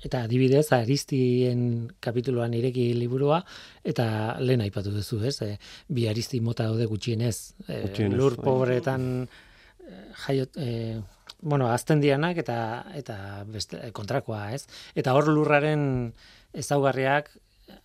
[0.06, 1.60] Eta adibidez, aristien
[2.04, 3.40] kapituloan ireki liburua,
[3.82, 4.06] eta
[4.38, 5.34] lehen aipatu duzu, ez?
[5.42, 5.56] E,
[5.90, 7.36] bi aristi mota daude gutxienez.
[7.66, 8.44] E, lur bai.
[8.44, 11.00] pobretan e, jaiot, e,
[11.42, 12.58] bueno, azten dianak eta,
[12.94, 13.18] eta
[13.50, 14.64] beste, kontrakoa, ez?
[14.94, 16.12] Eta hor lurraren
[16.54, 17.32] ezaugarriak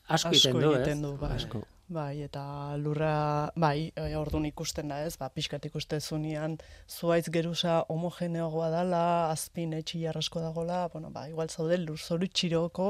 [0.07, 0.97] asko, asko du, ez?
[1.01, 1.35] Du, bai.
[1.39, 1.65] Asko.
[1.93, 2.43] Bai, eta
[2.81, 6.55] lurra, bai, e, orduan ikusten da ez, ba, pixkat ikuste zunean,
[6.89, 9.01] zuaitz geruza homogeneogoa dala,
[9.33, 12.87] azpin etxi jarrasko dagola, bueno, ba, igual zaude lur zoru txiroko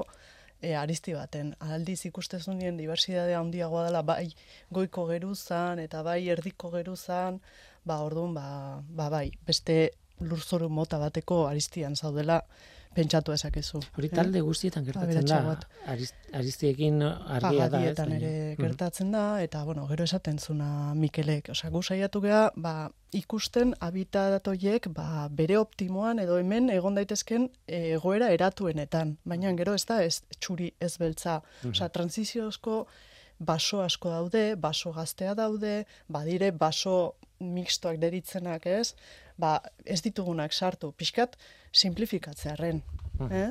[0.61, 1.51] e, aristi baten.
[1.75, 4.29] Aldiz ikuste zunean, diversidadea handiagoa dela, bai,
[4.71, 7.41] goiko geruzan, eta bai, erdiko geruzan,
[7.83, 8.47] ba, orduan, ba,
[8.87, 9.77] ba, bai, beste
[10.23, 12.39] lur zoru mota bateko aristian zaudela,
[12.95, 13.81] pentsatu ezakezu.
[13.97, 14.15] Hori eh?
[14.15, 15.55] talde guztietan gertatzen da.
[16.39, 17.95] Aristiekin argia da, ez?
[17.99, 18.57] ere mm.
[18.61, 22.75] gertatzen da eta bueno, gero esaten zuna Mikelek, osea, gu saiatu gea, ba,
[23.13, 29.85] ikusten habitat horiek, ba, bere optimoan edo hemen egon daitezken egoera eratuenetan, baina gero ez
[29.89, 31.41] da ez txuri ez beltza.
[31.63, 31.75] Mm.
[31.75, 32.85] Osea, transiziozko
[33.43, 38.93] baso asko daude, baso gaztea daude, badire baso mixtoak deritzenak, ez?
[39.37, 41.37] Ba, ez ditugunak sartu, pixkat,
[41.73, 42.83] simplifikatzearen.
[43.31, 43.49] Eh?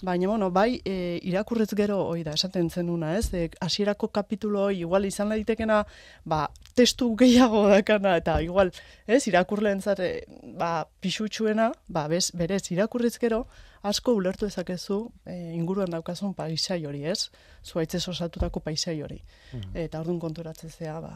[0.00, 3.32] Baina, bueno, bai, e, irakurrez gero, hoi da, esaten zenuna, ez?
[3.34, 5.80] E, asierako kapitulo hoi, igual izan daitekena,
[6.24, 6.44] ba,
[6.78, 8.70] testu gehiago dakana, eta igual,
[9.10, 10.22] ez, irakurleen zare,
[10.60, 13.46] ba, pixutxuena, ba, bez, berez, irakurrez gero,
[13.82, 17.32] asko ulertu ezakezu e, inguruan daukazun paisai hori, ez?
[17.66, 19.18] Zuaitzez osatutako paisai hori.
[19.52, 19.74] Mm.
[19.82, 21.14] Eta orduan konturatzezea, ba,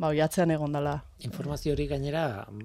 [0.00, 0.98] ba, oiatzean egon dela.
[1.26, 2.24] Informazio hori gainera,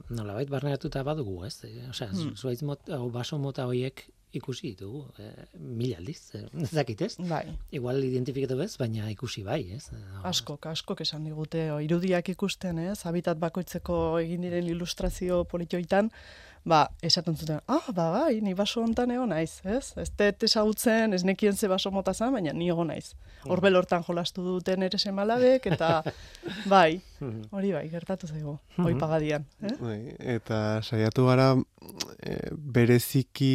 [0.10, 1.58] nolabait barneratuta badugu, ez?
[1.67, 2.36] E, osea, hmm.
[2.39, 7.13] zuaitz mota, baso mota horiek ikusi ditugu, e, mila aldiz, e, zakit ez?
[7.30, 7.43] Bai.
[7.76, 9.89] Igual identifikatu bez, baina ikusi bai, ez?
[10.28, 13.00] Askok, askok esan digute, o, irudiak ikusten, ez?
[13.08, 16.12] Habitat bakoitzeko egin diren ilustrazio politioitan,
[16.65, 19.93] ba, esaten zuten, ah, ba, bai, ni baso hontan egon naiz, ez?
[20.01, 23.13] Ez tet esagutzen, ez nekien ze baso mota zan, baina ni egon naiz.
[23.45, 26.01] Horbel hortan jolastu duten ere semalabek, eta
[26.73, 26.99] bai,
[27.54, 29.45] hori bai, gertatu zaigu, hoi pagadian.
[29.62, 29.75] Eh?
[29.80, 29.99] Bai,
[30.38, 33.54] eta saiatu gara e, bereziki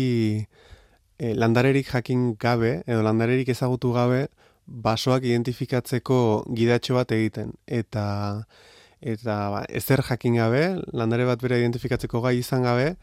[1.18, 4.28] e, landarerik jakin gabe, edo landarerik ezagutu gabe,
[4.70, 6.20] basoak identifikatzeko
[6.54, 7.56] gidatxo bat egiten.
[7.66, 8.04] Eta
[9.00, 12.94] eta ba, ezer jakin gabe, landare bat bere identifikatzeko gai izan gabe,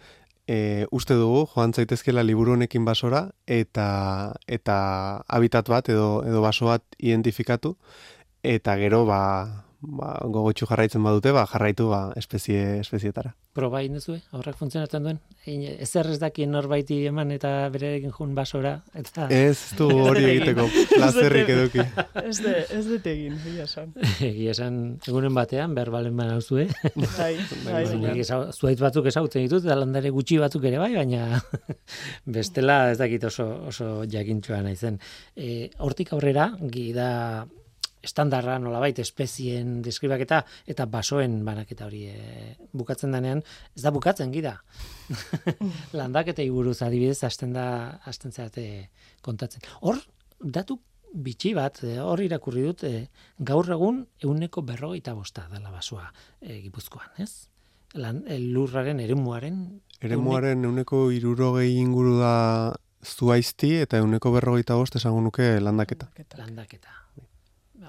[0.48, 4.78] e, uste dugu joan zaitezkela liburu honekin basora eta eta
[5.28, 7.76] habitat bat edo edo baso bat identifikatu.
[8.44, 13.34] Eta gero ba ba, gogotxu jarraitzen badute, ba, jarraitu ba, espezie, espezietara.
[13.58, 15.20] Proba egin duzu, horrek funtzionatzen duen?
[15.48, 18.76] Ez errez daki norbaiti eman eta bere egin jun basora?
[18.98, 19.28] Eta...
[19.34, 21.86] Ez du hori egiteko, plazerrik eduki.
[22.24, 23.94] ez de, ez de tegin, egia esan.
[24.28, 26.68] Egia esan, egunen batean, behar balen baina hau eh?
[27.18, 27.34] Bai,
[27.68, 27.86] bai.
[28.54, 31.42] Zuait batzuk esagutzen ditut, eta landare gutxi batzuk ere bai, baina
[32.38, 35.00] bestela ez dakit oso, oso jakintxoa nahi zen.
[35.36, 37.08] E, hortik aurrera, gida
[38.08, 43.43] estandarra nolabait espezien deskribaketa eta basoen banaketa hori e, bukatzen denean
[43.76, 44.58] ez da bukatzen gida.
[46.00, 47.67] Landaketa buruz adibidez hasten da
[48.08, 48.67] hasten zate
[49.26, 49.65] kontatzen.
[49.82, 50.02] Hor
[50.41, 50.80] datu
[51.13, 53.08] bitxi bat e, hor irakurri dut e,
[53.39, 56.10] gaur egun ehuneko berrogeita bosta dela basoa
[56.41, 57.48] e, Gipuzkoan, ez?
[57.98, 59.63] Lan, e, lurraren eremuaren
[60.04, 62.36] eremuaren ehuneko irurogei inguru da
[63.08, 66.12] zuaizti eta ehuneko berrogeita bost esango nuke landaketa.
[66.38, 66.93] Landaketa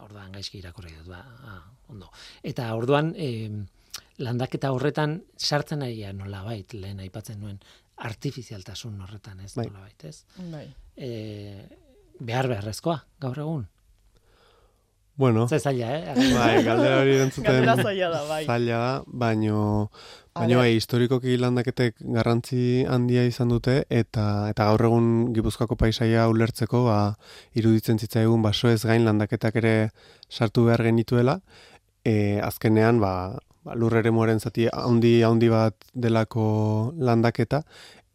[0.02, 2.10] orduan gaizki irakurri dut, ba, ah, ondo.
[2.46, 3.48] Eta orduan, e,
[4.22, 7.58] landaketa horretan sartzen ari nola bait, lehen aipatzen nuen,
[8.08, 9.66] artifizialtasun horretan ez, bai.
[9.70, 10.24] nola bait, ez?
[10.52, 10.66] Bai.
[10.96, 11.10] E,
[12.18, 13.66] behar beharrezkoa, gaur egun?
[15.18, 16.14] Bueno, Ze zaila, eh?
[16.14, 18.44] bai, galdera hori erantzuten Galdera zaila da, bai.
[18.46, 19.90] zaila da, baino,
[20.32, 26.84] baino bai, historikoki landaketek garrantzi handia izan dute, eta eta gaur egun Gipuzkoako paisaia ulertzeko,
[26.86, 26.98] ba,
[27.58, 29.72] iruditzen zitzaigun baso ez gain landaketak ere
[30.30, 31.40] sartu behar genituela,
[32.06, 33.12] e, azkenean, ba,
[33.66, 36.44] ba, lur eremuaren zati handi handi bat delako
[36.94, 37.64] landaketa,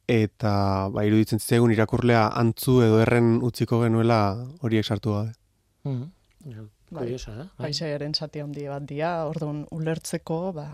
[0.07, 0.53] eta
[0.87, 4.21] ba, iruditzen zitzaigun irakurlea antzu edo erren utziko genuela
[4.63, 5.35] horiek sartu gabe.
[5.83, 6.69] Mhm.
[6.93, 7.03] Bai.
[7.03, 7.45] Kuriosa da.
[7.57, 7.67] bai.
[7.67, 10.67] Paisaiaren zati handi bat dia, orduan ulertzeko, ba,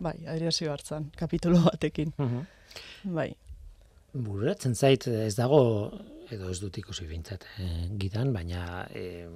[0.00, 2.14] bai, adierazio hartzen, kapitulo batekin.
[2.16, 2.46] Mhm.
[3.16, 3.30] Bai,
[4.16, 5.60] Bururatzen zait ez dago
[6.32, 9.26] edo ez dut ikusi bintzat eh, gidan, baina eh,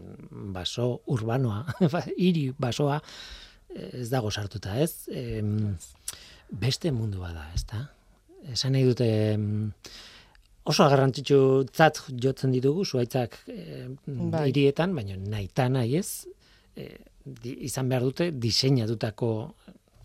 [0.55, 1.62] baso urbanoa,
[1.94, 5.07] ba, hiri basoa eh, ez dago sartuta, ez?
[5.14, 5.76] Em,
[6.50, 7.85] beste mundu bada, ez da?
[8.50, 9.70] Esan nahi dute em,
[10.70, 11.40] oso garrantzitsu
[11.72, 14.46] tzat jotzen ditugu zuaitzak eh, Bai.
[14.50, 16.26] hirietan, baina naita nahi ez,
[16.76, 19.30] eh, di, izan behar dute diseinatutako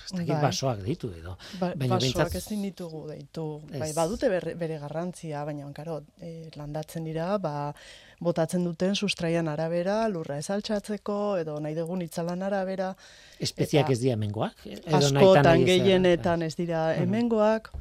[0.05, 0.41] ez dakit Bai.
[0.43, 1.37] basoak ditu edo.
[1.59, 3.45] ba, Baina basoak behintzat- ezin ditugu deitu.
[3.71, 3.79] Ez.
[3.79, 7.73] Bai, badute bere, bere garrantzia, baina, karo, e, landatzen dira, ba,
[8.19, 12.91] botatzen duten sustraian arabera, lurra ez altxatzeko, edo nahi dugun itzalan arabera,
[13.39, 14.53] Espeziak Eta ez dira mengoak.
[14.65, 17.01] edo nahita askotan gehienetan ez dira Mhm.
[17.01, 17.71] hemengoak,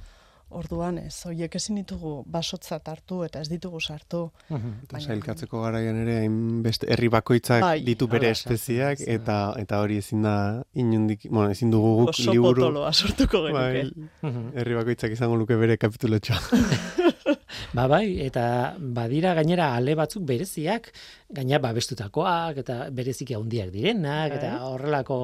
[0.55, 4.25] orduan ez, hoiek ezin ditugu basotzat hartu eta ez ditugu sartu.
[4.51, 7.81] Eta sailkatzeko garaian ere hainbeste herri bakoitzak Bai.
[7.87, 10.37] ditu bere Hala, espeziak eta eta hori ezin da
[10.75, 13.91] inundik, bueno, ezin dugu guk Oso liburu potoloa sortuko genuke.
[14.23, 16.41] bai, herri bakoitzak izango luke bere kapitulotxoa.
[17.75, 20.93] Ba bai, eta badira gainera ale batzuk bereziak,
[21.35, 24.39] gaina babestutakoak eta bereziki handiak direnak Bai.
[24.39, 25.19] eta horrelako,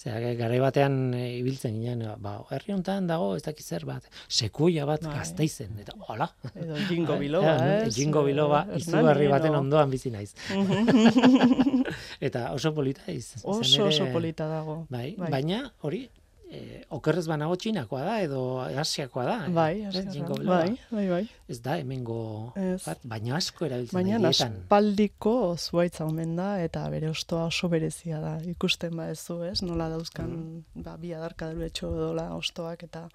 [0.00, 5.02] zera, garai batean ibiltzen ginen, ba, herri hontan dago ez dakiz zer bat, sekuia bat
[5.04, 5.14] Bai.
[5.18, 6.30] gazteizen eta hola.
[6.54, 7.94] Edo jingo biloba, Ja, ez?
[7.96, 10.32] Jingo biloba, Eh, izugarri baten ondoan bizi naiz.
[12.20, 13.34] eta oso polita iz.
[13.42, 14.86] Oso oso polita dago.
[14.90, 15.30] Bai, Bai.
[15.30, 16.08] baina hori
[16.52, 19.36] eh, okerrez banago txinakoa da edo asiakoa da.
[19.48, 20.44] Bai, ez, asko jingo da.
[20.50, 21.22] bai, bai, bai.
[21.48, 22.82] Ez da hemengo Ez.
[22.84, 24.58] bat, baina asko erabiltzen Baina da hirietan.
[24.62, 28.34] aspaldiko zuaitza omen da eta bere ostoa oso berezia da.
[28.44, 30.82] Ikusten ba ez ez, nola dauzkan Mm.
[30.84, 33.08] ba, bi adarka etxo edola ostoak eta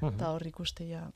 [0.00, 0.14] Mhm.
[0.14, 1.10] eta hor ikustea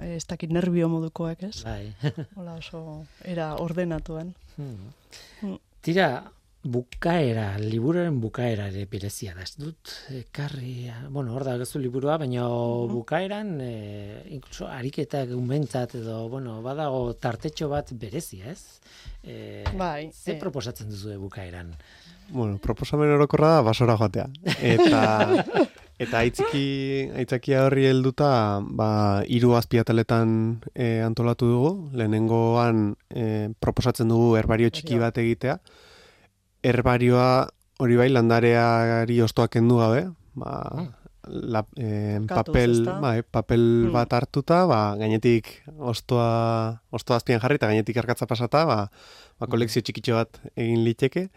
[0.00, 1.64] eh, ez dakit nervio modukoak, ez?
[1.64, 1.94] Bai.
[2.36, 4.34] Hola oso era ordenatuan.
[4.56, 4.92] Mhm.
[5.42, 5.56] Mm.
[5.82, 6.30] Tira,
[6.62, 9.42] bukaera, liburuaren bukaera ere berezia da.
[9.46, 12.92] Ez dut ekarri, bueno, hor da gezu liburua, baina Mhm.
[12.92, 18.80] bukaeran e, inkluso ariketak umentzat edo, bueno, badago tartetxo bat berezia, ez?
[19.24, 20.38] E, Bai, Ze eh.
[20.38, 21.74] proposatzen duzu bukaeran?
[22.32, 24.28] bueno, proposamen orokorra da basora joatea.
[24.62, 25.00] Eta
[25.98, 31.90] eta aitziki aitzakia horri helduta, ba hiru azpiataletan e, antolatu dugu.
[31.92, 35.58] Lehenengoan e, proposatzen dugu herbario txiki bat egitea.
[36.62, 37.48] Herbarioa
[37.80, 40.88] hori bai landareari ostoak kendu gabe, ba Mm.
[41.52, 42.98] la, eh, papel, ezta?
[43.00, 43.92] bai, papel Mm.
[43.92, 48.90] bat hartuta, ba, gainetik ostoa, ostoa azpian jarri eta gainetik arkatza pasata, ba,
[49.38, 51.30] ba kolekzio txikitxo bat egin liteke.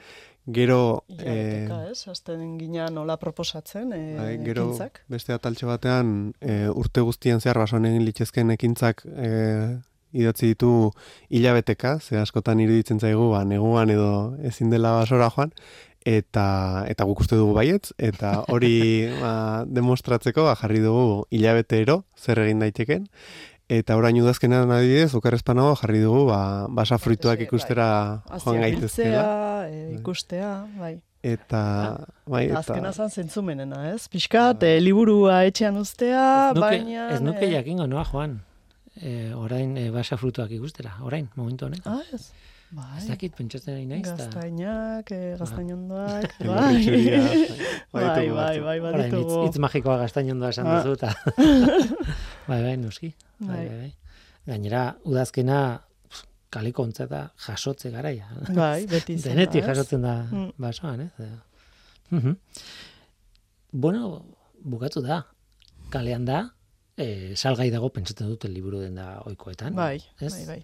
[0.45, 2.07] Gero, eh, Hilabeteka, ez?
[2.07, 5.01] Azten gina nola proposatzen, eh, bai, gero ekintzak.
[5.07, 9.77] beste ataltxe batean eh, urte guztian zehar basoan egin litzezken ekintzak eh,
[10.13, 10.91] idatzi ditu
[11.29, 15.53] hilabeteka, ze askotan iruditzen zaigu, ba, neguan edo ezin dela basora joan,
[16.05, 18.75] eta eta guk uste dugu baietz, eta hori
[19.23, 23.07] ba, demostratzeko ba, jarri dugu hilabetero zer egin daiteken,
[23.71, 27.47] eta orain udazkenean adibidez, okarrezpanago jarri dugu ba, basa fruituak Bai.
[27.47, 27.87] ikustera
[28.27, 29.23] joan Azia gaitezkela.
[29.23, 29.97] biltzea, eh, Bai.
[29.99, 30.93] ikustea, bai.
[31.23, 31.59] Eta,
[32.27, 34.09] bai, Eta azkena zan zentzumenena, ez?
[34.11, 37.05] Piskat, eh, liburua etxean uztea, nuke, baina...
[37.15, 38.41] ez nuke eh, jakingo noa joan.
[39.01, 41.93] E, orain e, basa frutuak ikustera, orain, momentu honetan.
[41.99, 42.31] Ah, ez?
[42.73, 42.97] Bai.
[42.97, 46.77] Ez dakit pentsatzen ari naiz, ta Gaztainak, eh, gaztainondoak, bai.
[47.93, 48.35] Bai, bai, batzuk.
[48.35, 49.39] bai, orain hitz, baditugu.
[49.47, 50.79] hitz magikoa gaztainondoa esan Ah.
[50.81, 51.13] duzu, eta...
[52.49, 53.11] bai, bai, noski.
[53.39, 53.67] Bai, Bai.
[53.67, 53.91] bai, bai.
[54.47, 55.59] Gainera, udazkena
[56.09, 58.29] pf, kaleko ontzata jasotze garaia.
[58.53, 60.49] Bai, beti da, Denetik jasotzen da Mm.
[60.57, 61.29] basoan, ez?
[62.09, 62.33] Mhm.
[63.71, 64.25] Bueno,
[64.63, 65.23] bukatu da.
[65.89, 66.52] Kalean da,
[66.97, 69.75] e, salgai dago pentsatzen dute liburu den da oikoetan.
[69.75, 70.33] Bai, ez?
[70.33, 70.63] bai, bai.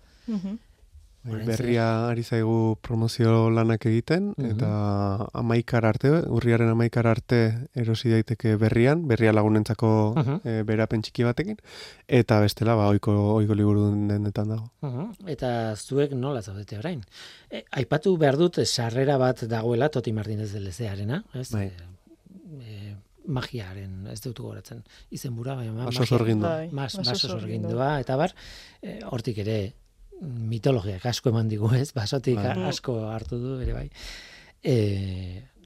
[1.21, 4.51] Bai, Orain berria ari zaigu promozio lanak egiten, Mhm.
[4.53, 10.39] eta amaikar arte, urriaren amaikar arte erosi daiteke berrian, berria lagunentzako Mhm.
[10.47, 11.57] e, berapen txiki batekin,
[12.07, 14.71] eta bestela, ba, oiko, oiko liburu dendetan dago.
[14.81, 15.27] Mhm.
[15.27, 17.03] Eta zuek nola zaudete orain?
[17.51, 21.51] E, aipatu behar dut sarrera bat dagoela Toti Martinez de Lezearena, ez?
[21.51, 21.65] Bai.
[21.65, 21.73] E,
[22.61, 22.88] e,
[23.29, 24.81] magiaren, ez dut goratzen,
[25.15, 26.55] izenbura, baina Baso sorgindua.
[26.63, 28.33] Bai, Mas, baso sorgindua, eta bar,
[28.81, 29.59] e, hortik ere
[30.21, 31.91] mitologiak asko eman digu, ez?
[31.95, 32.57] Basotik Bai.
[32.71, 33.87] asko hartu du ere bai.
[34.59, 34.75] E,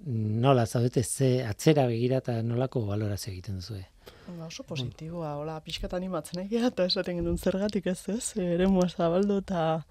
[0.06, 3.86] nola zaudete ze atzera begira eta nolako balorazio egiten duzue?
[4.28, 9.40] Ba, oso positiboa, hola, pixkat animatzen egia, eta esaten genuen zergatik ez ez, ere zabaldu
[9.40, 9.84] eta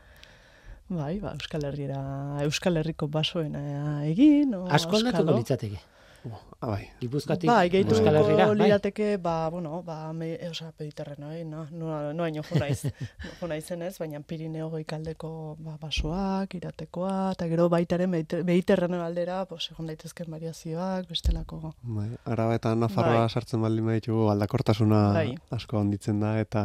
[0.89, 2.03] bai, ba, Euskal Herriera,
[2.45, 5.81] Euskal Herriko basoena egin, o, Asko aldatuko litzateke.
[6.61, 6.85] Ah, bai.
[7.01, 8.57] Gipuzkoatik Bai, gehitu Euskal Herrira, bai.
[8.61, 12.85] lirateke, ba, bueno, ba, me, e, osea, pediterreno, eh, no, no, no haino jo naiz,
[13.41, 19.87] jo naizenez, baina Pirineo goikaldeko ba, basoak, iratekoa, eta gero baitaren mediterreno aldera, pues, egon
[19.91, 21.73] daitezken variazioak, bestelako.
[21.83, 23.31] Bai, araba eta nafarroa Bai.
[23.31, 25.35] sartzen baldin baditugu aldakortasuna Bai.
[25.51, 26.63] asko handitzen da eta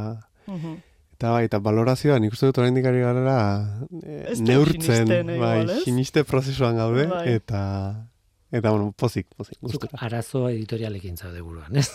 [0.47, 0.75] Mhm.
[1.17, 6.23] eta bai, eta valorazioa nik uste dut oraindik ari garela dugu neurtzen, sinisten, bai, siniste
[6.23, 7.33] prozesuan gaude Bai.
[7.33, 8.05] eta
[8.51, 9.97] eta bueno, pozik, pozik, Zuk gustura.
[10.05, 11.89] arazo editorialekin zaude buruan, ez?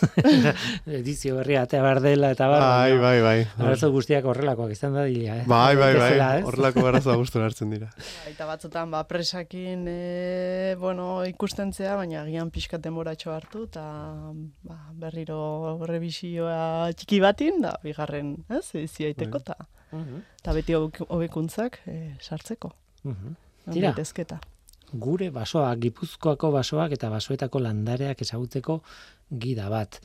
[0.85, 2.61] Edizio berria atea behar dela eta bar.
[2.61, 3.47] Bai, bai, bai.
[3.57, 5.45] Arazo guztiak horrelakoak izan da dira, eh?
[5.49, 6.11] Bai, bai, bai.
[6.45, 7.89] Horrelako arazoa gustura hartzen dira.
[8.31, 13.83] Eta batzutan, ba, presakin, e, bueno, ikustentzea, baina agian pixkat denboratxo hartu, eta
[14.67, 19.57] ba, berriro revisioa txiki batin, da, bigarren, ez, ziaiteko, eta
[19.93, 20.21] Mhm.
[20.41, 22.71] eta beti hobek- hobekuntzak e, sartzeko.
[23.03, 23.35] Mhm.
[23.67, 23.91] On Tira.
[24.93, 28.79] Gure basoak, Gipuzkoako basoak eta basoetako landareak ezagutzeko
[29.41, 29.99] gida bat.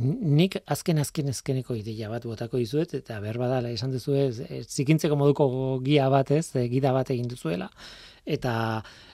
[0.00, 5.46] Nik azken azken azkeneko ideia bat botako dizuet eta berbadala esan duzu ez, zikintzeko moduko
[5.84, 7.68] gia bat ez, gida bat egin duzuela
[8.24, 8.54] eta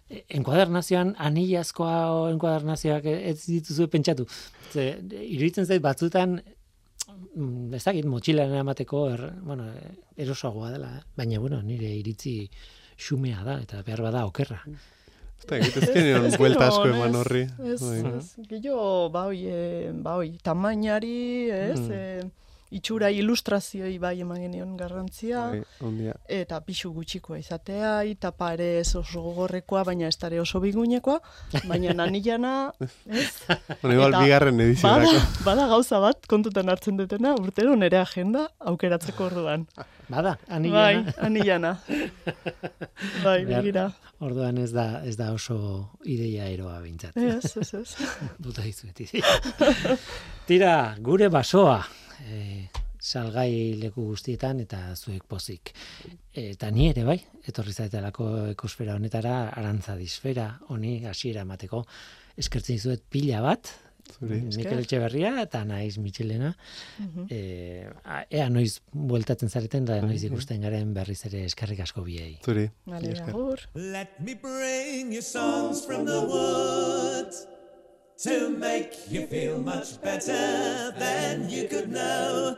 [0.09, 4.27] enkuadernazioan anillazkoa enkuadernazioak ez dituzue pentsatu.
[4.73, 4.91] Ze,
[5.25, 9.69] iruditzen zait batzutan mm, ez dakit motxilan eramateko er, bueno,
[10.17, 11.03] erosoagoa dela, eh?
[11.17, 12.39] baina bueno, nire iritzi
[12.99, 14.63] xumea da eta behar bada okerra.
[15.45, 17.45] Eta egitezken Ez buelta asko eman horri.
[17.65, 18.01] Ez, Bai.
[18.19, 21.93] ez, gehiago, ba, oi, e, ba, oi, tamainari, ez, Mm.
[21.93, 22.31] e,
[22.71, 25.47] itxura ilustrazioi bai eman genion garrantzia,
[25.81, 31.21] Bai, eta pixu gutxikoa izatea, eta pare ez oso gogorrekoa, baina ez dare oso bigunekoa,
[31.67, 33.29] baina nanilana, ez?
[33.83, 35.45] Bueno, igual bigarren Bada, ediziorako.
[35.45, 39.67] bada gauza bat kontutan hartzen dutena, urtero nere agenda aukeratzeko orduan.
[40.09, 41.13] Bada, Bai, anilana.
[41.21, 41.73] anilana.
[43.25, 43.91] bai, begira.
[44.25, 45.59] Orduan ez da ez da oso
[46.05, 47.17] ideia eroa behintzat.
[47.17, 47.95] Ez, ez, ez.
[48.45, 48.99] Bota dizuet.
[50.49, 51.83] Tira, gure basoa.
[52.27, 55.73] E, salgai leku guztietan eta zuek pozik.
[56.35, 61.85] Eta ni ere bai, etorri zaetelako ekosfera honetara, arantza disfera, honi hasiera emateko.
[62.39, 63.71] Eskertzen dizuet pila bat,
[64.09, 64.39] Zuri.
[64.41, 66.55] Mikel Etxeberria eta naiz Michelena.
[66.99, 67.27] Mhm.
[67.29, 70.31] E, a- ea noiz bueltatzen zareten da noiz Bai, bai.
[70.33, 72.39] ikusten garen berriz ere eskerrik asko biei.
[72.43, 72.71] Zuri.
[72.87, 73.13] Vale.
[73.75, 77.47] Let me bring you songs from the woods
[78.19, 82.57] to make you feel much better than you could know.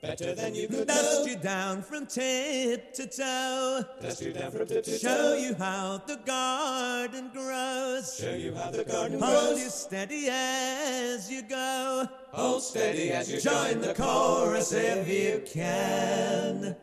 [0.00, 3.84] Better than you could Dust you down from tip to toe.
[4.00, 4.96] Dust you down from tip to toe.
[4.96, 8.16] Show you how the garden grows.
[8.16, 9.62] Show you how the garden Hold grows.
[9.62, 12.08] you steady as you go.
[12.32, 16.76] Hold steady as you join the chorus if you can.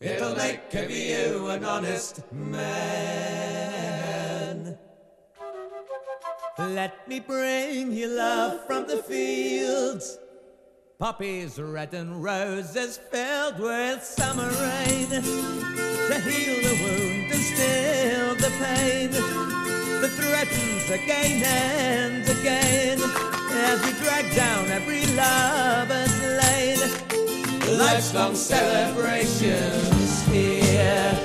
[0.00, 3.71] It'll make of you an honest man.
[6.70, 10.18] Let me bring you love from the fields.
[10.98, 18.52] Poppies red and roses filled with summer rain to heal the wound and still the
[18.62, 23.00] pain that threatens again and again
[23.50, 26.78] as we drag down every lover's lane.
[27.76, 31.18] Life's long celebrations here.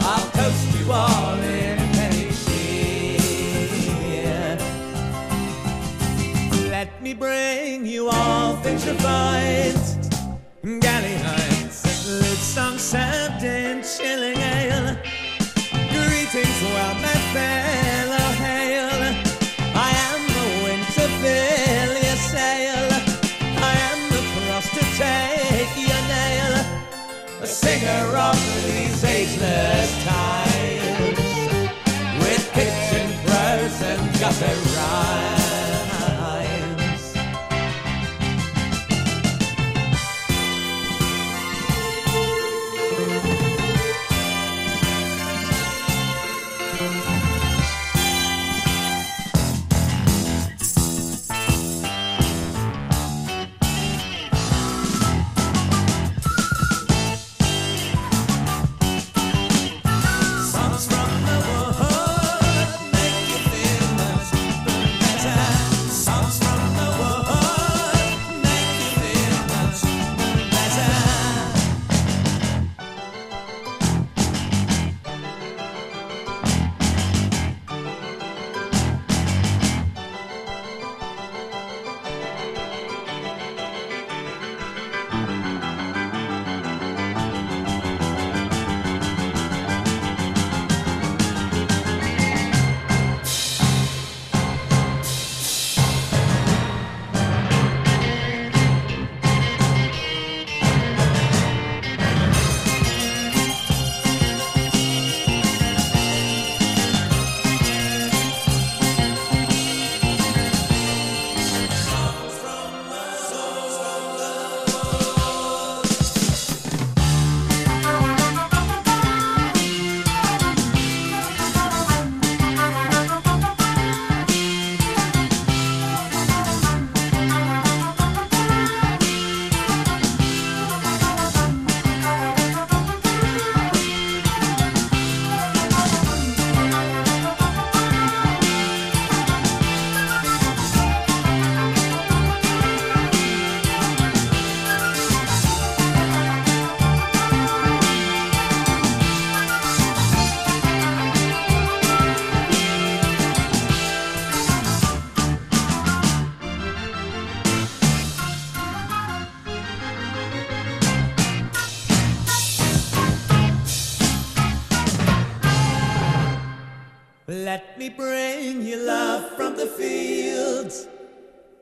[0.00, 1.57] I'll toast you all in
[7.08, 9.86] me bring you all things refined.
[10.80, 11.78] Galley nights,
[12.76, 14.96] served in chilling ale.
[15.94, 19.00] Greetings, well, my fellow hail.
[19.88, 22.86] I am the wind to fill your sail.
[23.70, 26.52] I am the frost to take your nail.
[27.40, 31.18] A singer of these ageless times.
[32.20, 34.77] With kitchen prose and gutter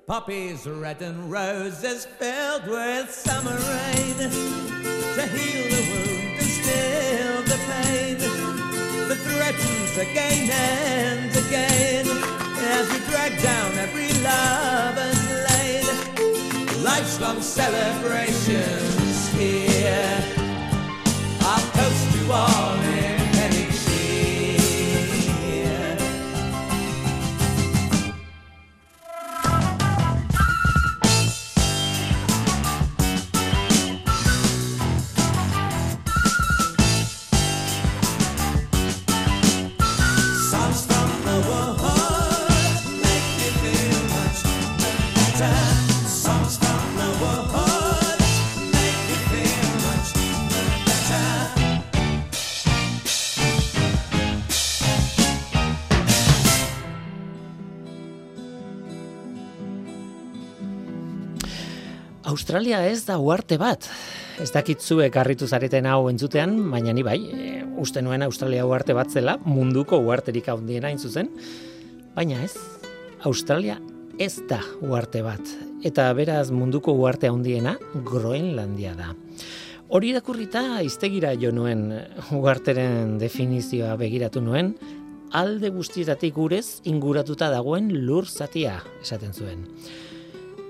[0.07, 7.59] Poppies red and roses filled with summer rain to heal the wound and still the
[7.67, 8.17] pain
[9.09, 16.85] that threatens again and again as we drag down every lover's lane.
[16.85, 20.23] Life's long celebrations here.
[21.41, 23.06] I'll toast you all in
[62.57, 63.85] Australia ez da uarte bat.
[64.41, 68.95] Ez dakit zuek harritu zareten hau entzutean, baina ni bai, e, uste nuen Australia uarte
[68.97, 71.29] bat zela, munduko uarterik handiena hain zuzen.
[72.15, 72.55] Baina ez,
[73.29, 73.77] Australia
[74.17, 75.53] ez da uarte bat.
[75.85, 77.77] Eta beraz munduko uarte handiena
[78.09, 79.13] Groenlandia da.
[79.93, 81.91] Hori irakurrita iztegira jo nuen
[82.41, 84.73] uarteren definizioa begiratu nuen,
[85.37, 89.67] alde guztietatik urez inguratuta dagoen lur zatia, esaten zuen.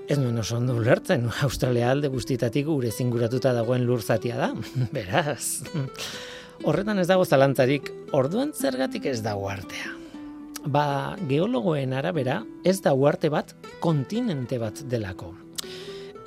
[0.07, 4.53] Ez nuen oso ondo ulertzen, Australia alde guztietatik gure zinguratuta dagoen lur zatia da.
[4.95, 5.67] Beraz,
[6.63, 9.91] horretan ez dago zalantzarik, orduan zergatik ez da uartea.
[10.67, 13.53] Ba, geologoen arabera ez da uarte bat
[13.83, 15.33] kontinente bat delako.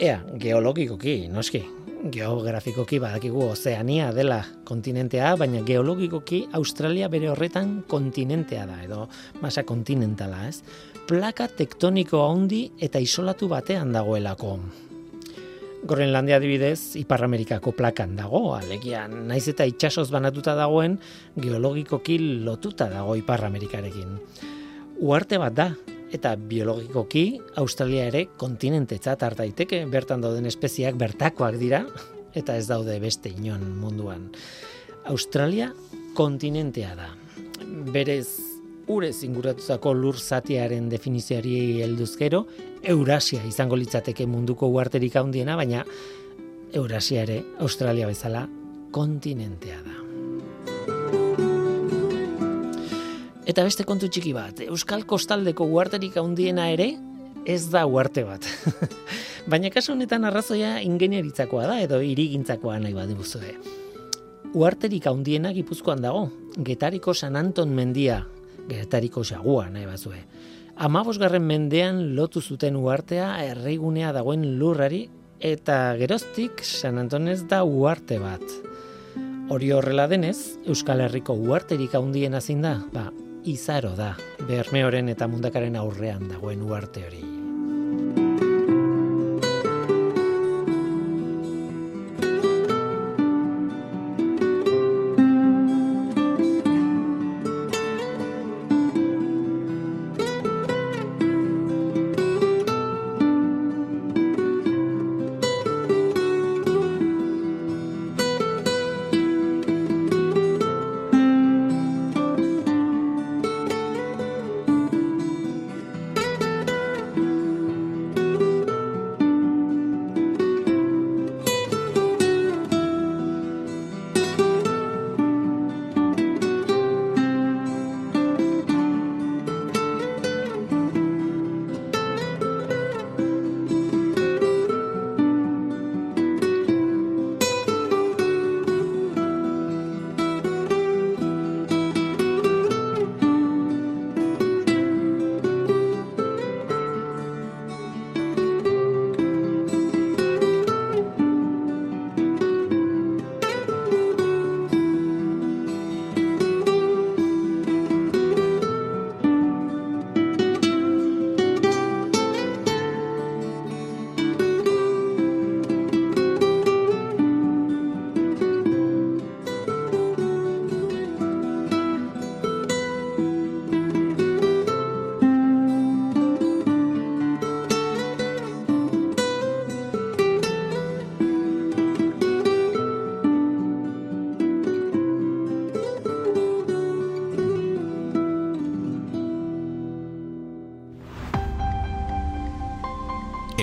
[0.00, 1.60] Ea, geologikoki, noski,
[2.08, 9.02] geografikoki badakigu ozeania dela kontinentea, baina geologikoki Australia bere horretan kontinentea da, edo
[9.42, 10.62] masa kontinentala, ez?
[11.10, 14.50] Plaka tektoniko handi eta isolatu batean dagoelako.
[15.90, 21.00] Groenlandia adibidez, Ipar Amerikako plakan dago, alegia, naiz eta itsasoz banatuta dagoen,
[21.34, 24.12] geologikoki lotuta dago Ipar Amerikarekin.
[25.02, 25.66] Uarte bat da,
[26.14, 27.24] eta biologikoki
[27.58, 31.82] Australia ere kontinentetzat har daiteke, bertan dauden espeziak bertakoak dira,
[32.38, 34.30] eta ez daude beste inon munduan.
[35.10, 35.72] Australia
[36.14, 37.10] kontinentea da.
[37.90, 38.49] Berez
[38.90, 42.44] urez inguratutako lur zatiaren definizioari helduzkero,
[42.82, 45.84] Eurasia izango litzateke munduko uarterik handiena, baina
[46.74, 48.46] Eurasia ere Australia bezala
[48.90, 49.96] kontinentea da.
[53.50, 56.92] Eta beste kontu txiki bat, Euskal Kostaldeko uarterik handiena ere
[57.46, 58.46] ez da uarte bat.
[59.50, 63.54] Baina kasu honetan arrazoia ingenieritzakoa da edo irigintzakoa nahi badibuzue.
[64.54, 66.28] Uarterik handiena Gipuzkoan dago,
[66.66, 68.20] Getariko San Anton mendia,
[68.68, 70.20] Getariko xagua nahi bazue.
[70.80, 75.08] Amabosgarren mendean lotu zuten uartea erreigunea dagoen lurrari
[75.40, 78.44] eta geroztik San Antonez da uarte bat.
[79.50, 83.08] Hori horrela denez, Euskal Herriko uarterik handiena zein da, ba,
[83.44, 84.14] izaro da,
[84.46, 87.39] Bermeoren eta Mundakaren aurrean dagoen uarte hori.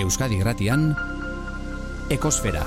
[0.08, 0.94] Euskadi Gratian
[2.08, 2.62] Ekosfera.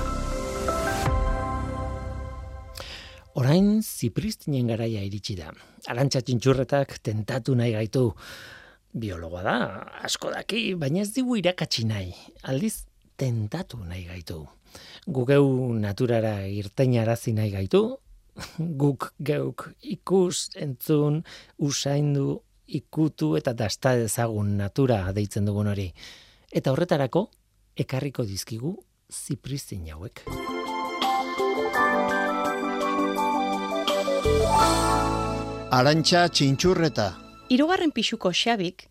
[3.34, 5.48] Orain zipristinen garaia iritsi da.
[5.90, 8.04] Arantxa txintxurretak tentatu nahi gaitu.
[8.94, 9.56] Biologoa da,
[10.06, 12.14] asko daki, baina ez digu irakatsi nahi.
[12.46, 12.84] Aldiz,
[13.18, 14.38] tentatu nahi gaitu.
[15.10, 15.50] Gugeu
[15.82, 17.84] naturara irteñarazi nahi gaitu.
[18.86, 21.24] Guk geuk ikus, entzun,
[21.58, 25.90] usaindu, ikutu eta dasta dezagun natura deitzen dugun hori.
[26.52, 27.30] Eta horretarako,
[27.80, 28.74] ekarriko dizkigu
[29.08, 30.20] zipristin hauek.
[35.72, 37.08] Arantxa txintxurreta.
[37.48, 38.84] Hirugarren pixuko xabik,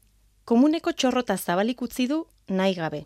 [0.49, 3.05] komuneko txorrota zabalik utzi du nahi gabe.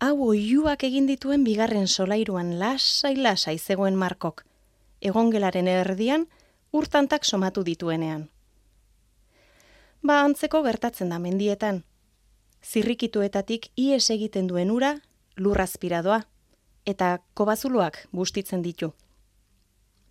[0.00, 4.46] Hau oiuak egin dituen bigarren solairuan lasai lasai zegoen markok,
[5.04, 6.30] egongelaren erdian
[6.72, 8.30] urtantak somatu dituenean.
[10.00, 11.84] Ba antzeko gertatzen da mendietan.
[12.64, 14.94] Zirrikituetatik ies egiten duen ura
[15.36, 16.22] lurrazpiradoa
[16.88, 18.92] eta kobazuloak bustitzen ditu.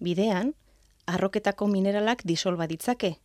[0.04, 0.54] Bidean,
[1.08, 3.16] arroketako mineralak disolba ditzake.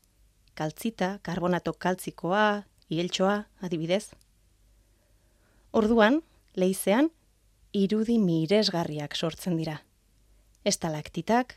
[0.55, 4.11] Kaltzita, karbonato kaltzikoa, ieltxoa, adibidez.
[5.72, 6.22] Orduan,
[6.57, 7.11] leizean,
[7.72, 9.83] irudi miresgarriak sortzen dira.
[10.64, 11.55] Estalaktitak,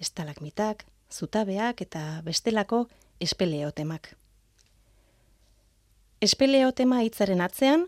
[0.00, 2.86] estalagmitak, zutabeak eta bestelako
[3.20, 4.17] espeleotemak.
[6.18, 7.84] Espeleotema hitzaren atzean,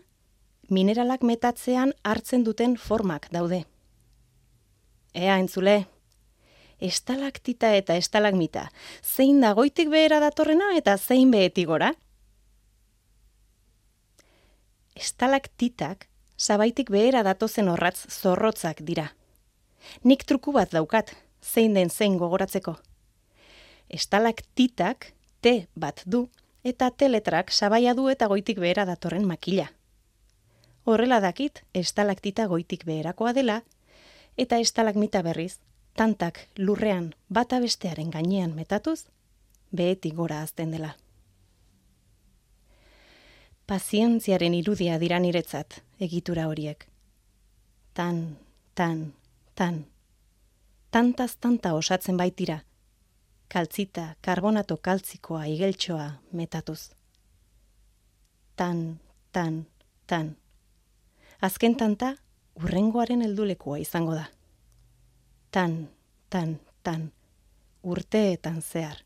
[0.71, 3.65] mineralak metatzean hartzen duten formak daude.
[5.11, 5.73] Ea entzule,
[6.79, 8.69] estalaktita eta estalagmita,
[9.03, 11.91] zein da goitik behera datorrena eta zein behetik gora?
[14.95, 16.07] Estalaktitak
[16.39, 19.09] zabaitik behera datozen horratz zorrotzak dira.
[20.07, 21.11] Nik truku bat daukat,
[21.43, 22.77] zein den zein gogoratzeko.
[23.91, 25.11] Estalaktitak
[25.41, 26.29] T bat du
[26.63, 29.71] eta teletrak sabaia du eta goitik behera datorren makila.
[30.83, 33.61] Horrela dakit, estalaktita goitik beherakoa dela,
[34.37, 35.59] eta estalagmita berriz,
[35.93, 39.05] tantak lurrean bata bestearen gainean metatuz,
[39.71, 40.95] behetik gora azten dela.
[43.65, 46.87] Pazientziaren irudia dira niretzat egitura horiek.
[47.93, 48.37] Tan,
[48.75, 49.13] tan,
[49.55, 49.85] tan.
[50.91, 52.63] Tantaz tanta osatzen baitira.
[53.51, 56.93] Kaltzita, karbonato kaltzikoa igeltxoa metatuz.
[58.55, 58.99] Tan,
[59.35, 59.65] tan,
[60.07, 60.37] tan.
[61.43, 62.13] Azken tanta,
[62.55, 64.29] urrengoaren heldulekua izango da.
[65.51, 65.89] Tan,
[66.29, 67.09] tan, tan.
[67.83, 69.01] Urteetan zehar.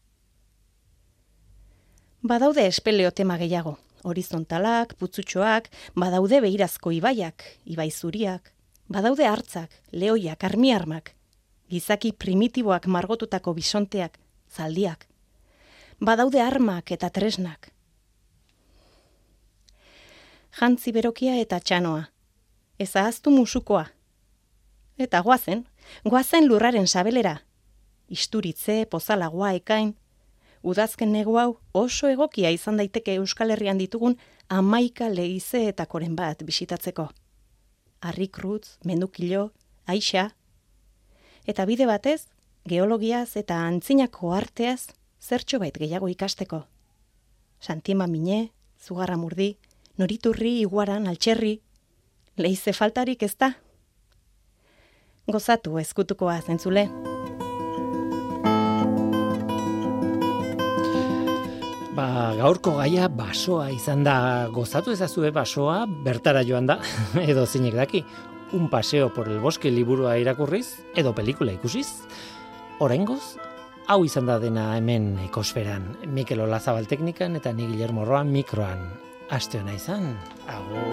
[2.22, 8.54] Badaude espeleotema gehiago, horizontalak, putzutxoak, badaude behirazko ibaiak, ibai zuriak,
[8.94, 11.16] badaude hartzak, lehoiak, armiarmak,
[11.70, 14.20] gizaki primitiboak margotutako bisonteak,
[14.56, 15.08] zaldiak,
[16.00, 17.72] badaude armak eta tresnak.
[20.56, 22.06] Jantzi berokia eta txanoa,
[22.80, 23.90] ez ahaztu musukoa.
[24.98, 25.66] Eta guazen,
[26.06, 27.42] guazen lurraren sabelera,
[28.08, 29.92] isturitze, pozalagoa ekain,
[30.64, 34.16] udazken nego hau oso egokia izan daiteke Euskal Herrian ditugun
[34.50, 37.10] amaika lehize eta koren bat bisitatzeko.
[38.02, 39.50] Arrikrutz, mendukilo,
[39.88, 40.30] aixa,
[41.46, 42.28] eta bide batez,
[42.66, 44.90] geologiaz eta antzinako arteaz
[45.22, 46.64] zertxo bait gehiago ikasteko.
[47.62, 48.50] Santiema mine,
[48.82, 49.56] zugarra murdi,
[49.98, 51.60] noriturri, iguaran, altxerri,
[52.38, 53.54] lehize faltarik ez da?
[55.30, 56.88] Gozatu ezkutukoa zentzule.
[61.96, 66.82] Ba, gaurko gaia basoa izan da gozatu ezazue basoa bertara joan da,
[67.30, 68.04] edo zinek daki,
[68.54, 71.88] un paseo por el bosque liburua irakurriz, edo pelikula ikusiz.
[72.84, 73.38] Oraingoz,
[73.88, 78.84] hau izan da dena hemen ekosferan, Mikel Olazabal teknikan eta ni Guillermo Roa mikroan.
[79.32, 80.12] Aste hona izan,
[80.52, 80.92] agur.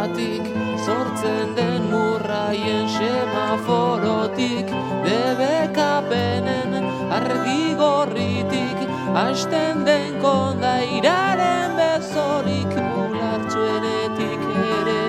[0.00, 0.42] Ostoetatik
[0.84, 4.66] Sortzen den murraien semaforotik
[5.04, 8.78] Debekapenen argi gorritik
[9.14, 14.42] Asten den kondairaren bezorik Bulartzuenetik
[14.78, 15.02] ere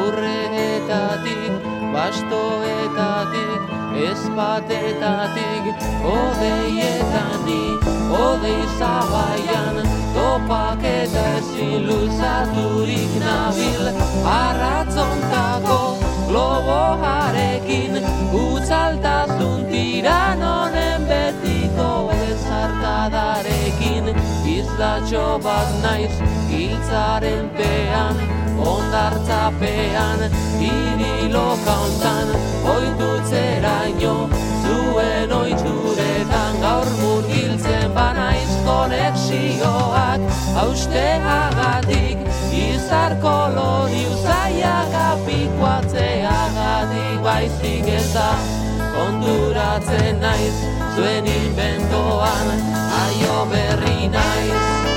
[0.00, 1.52] urreetatik
[1.92, 3.60] Bastoetatik
[4.08, 5.64] ezpatetatik
[6.04, 7.64] Odeietan ni,
[8.08, 9.76] odei zabaian
[10.14, 12.71] Topak eta ezin nabil
[14.24, 15.98] Arratzontako
[16.28, 17.98] globo jarekin
[18.32, 22.42] Utzaltasun tiran honen betiko ez
[24.82, 26.14] islatxo bat naiz
[26.50, 28.16] Giltzaren pean,
[28.58, 30.24] ondartzapean
[30.60, 32.32] Hiri loka hontan,
[32.74, 34.14] oitutzeraino
[34.62, 40.26] Zuen oituretan gaur murgiltzen banaiz Konexioak
[40.60, 48.30] hausteagatik Izar kolori uzaiak apikoatzeagatik Baizik ez da
[48.94, 50.56] konturatzen naiz
[50.94, 52.46] Zuen inventoan
[53.02, 54.91] aio berri naiz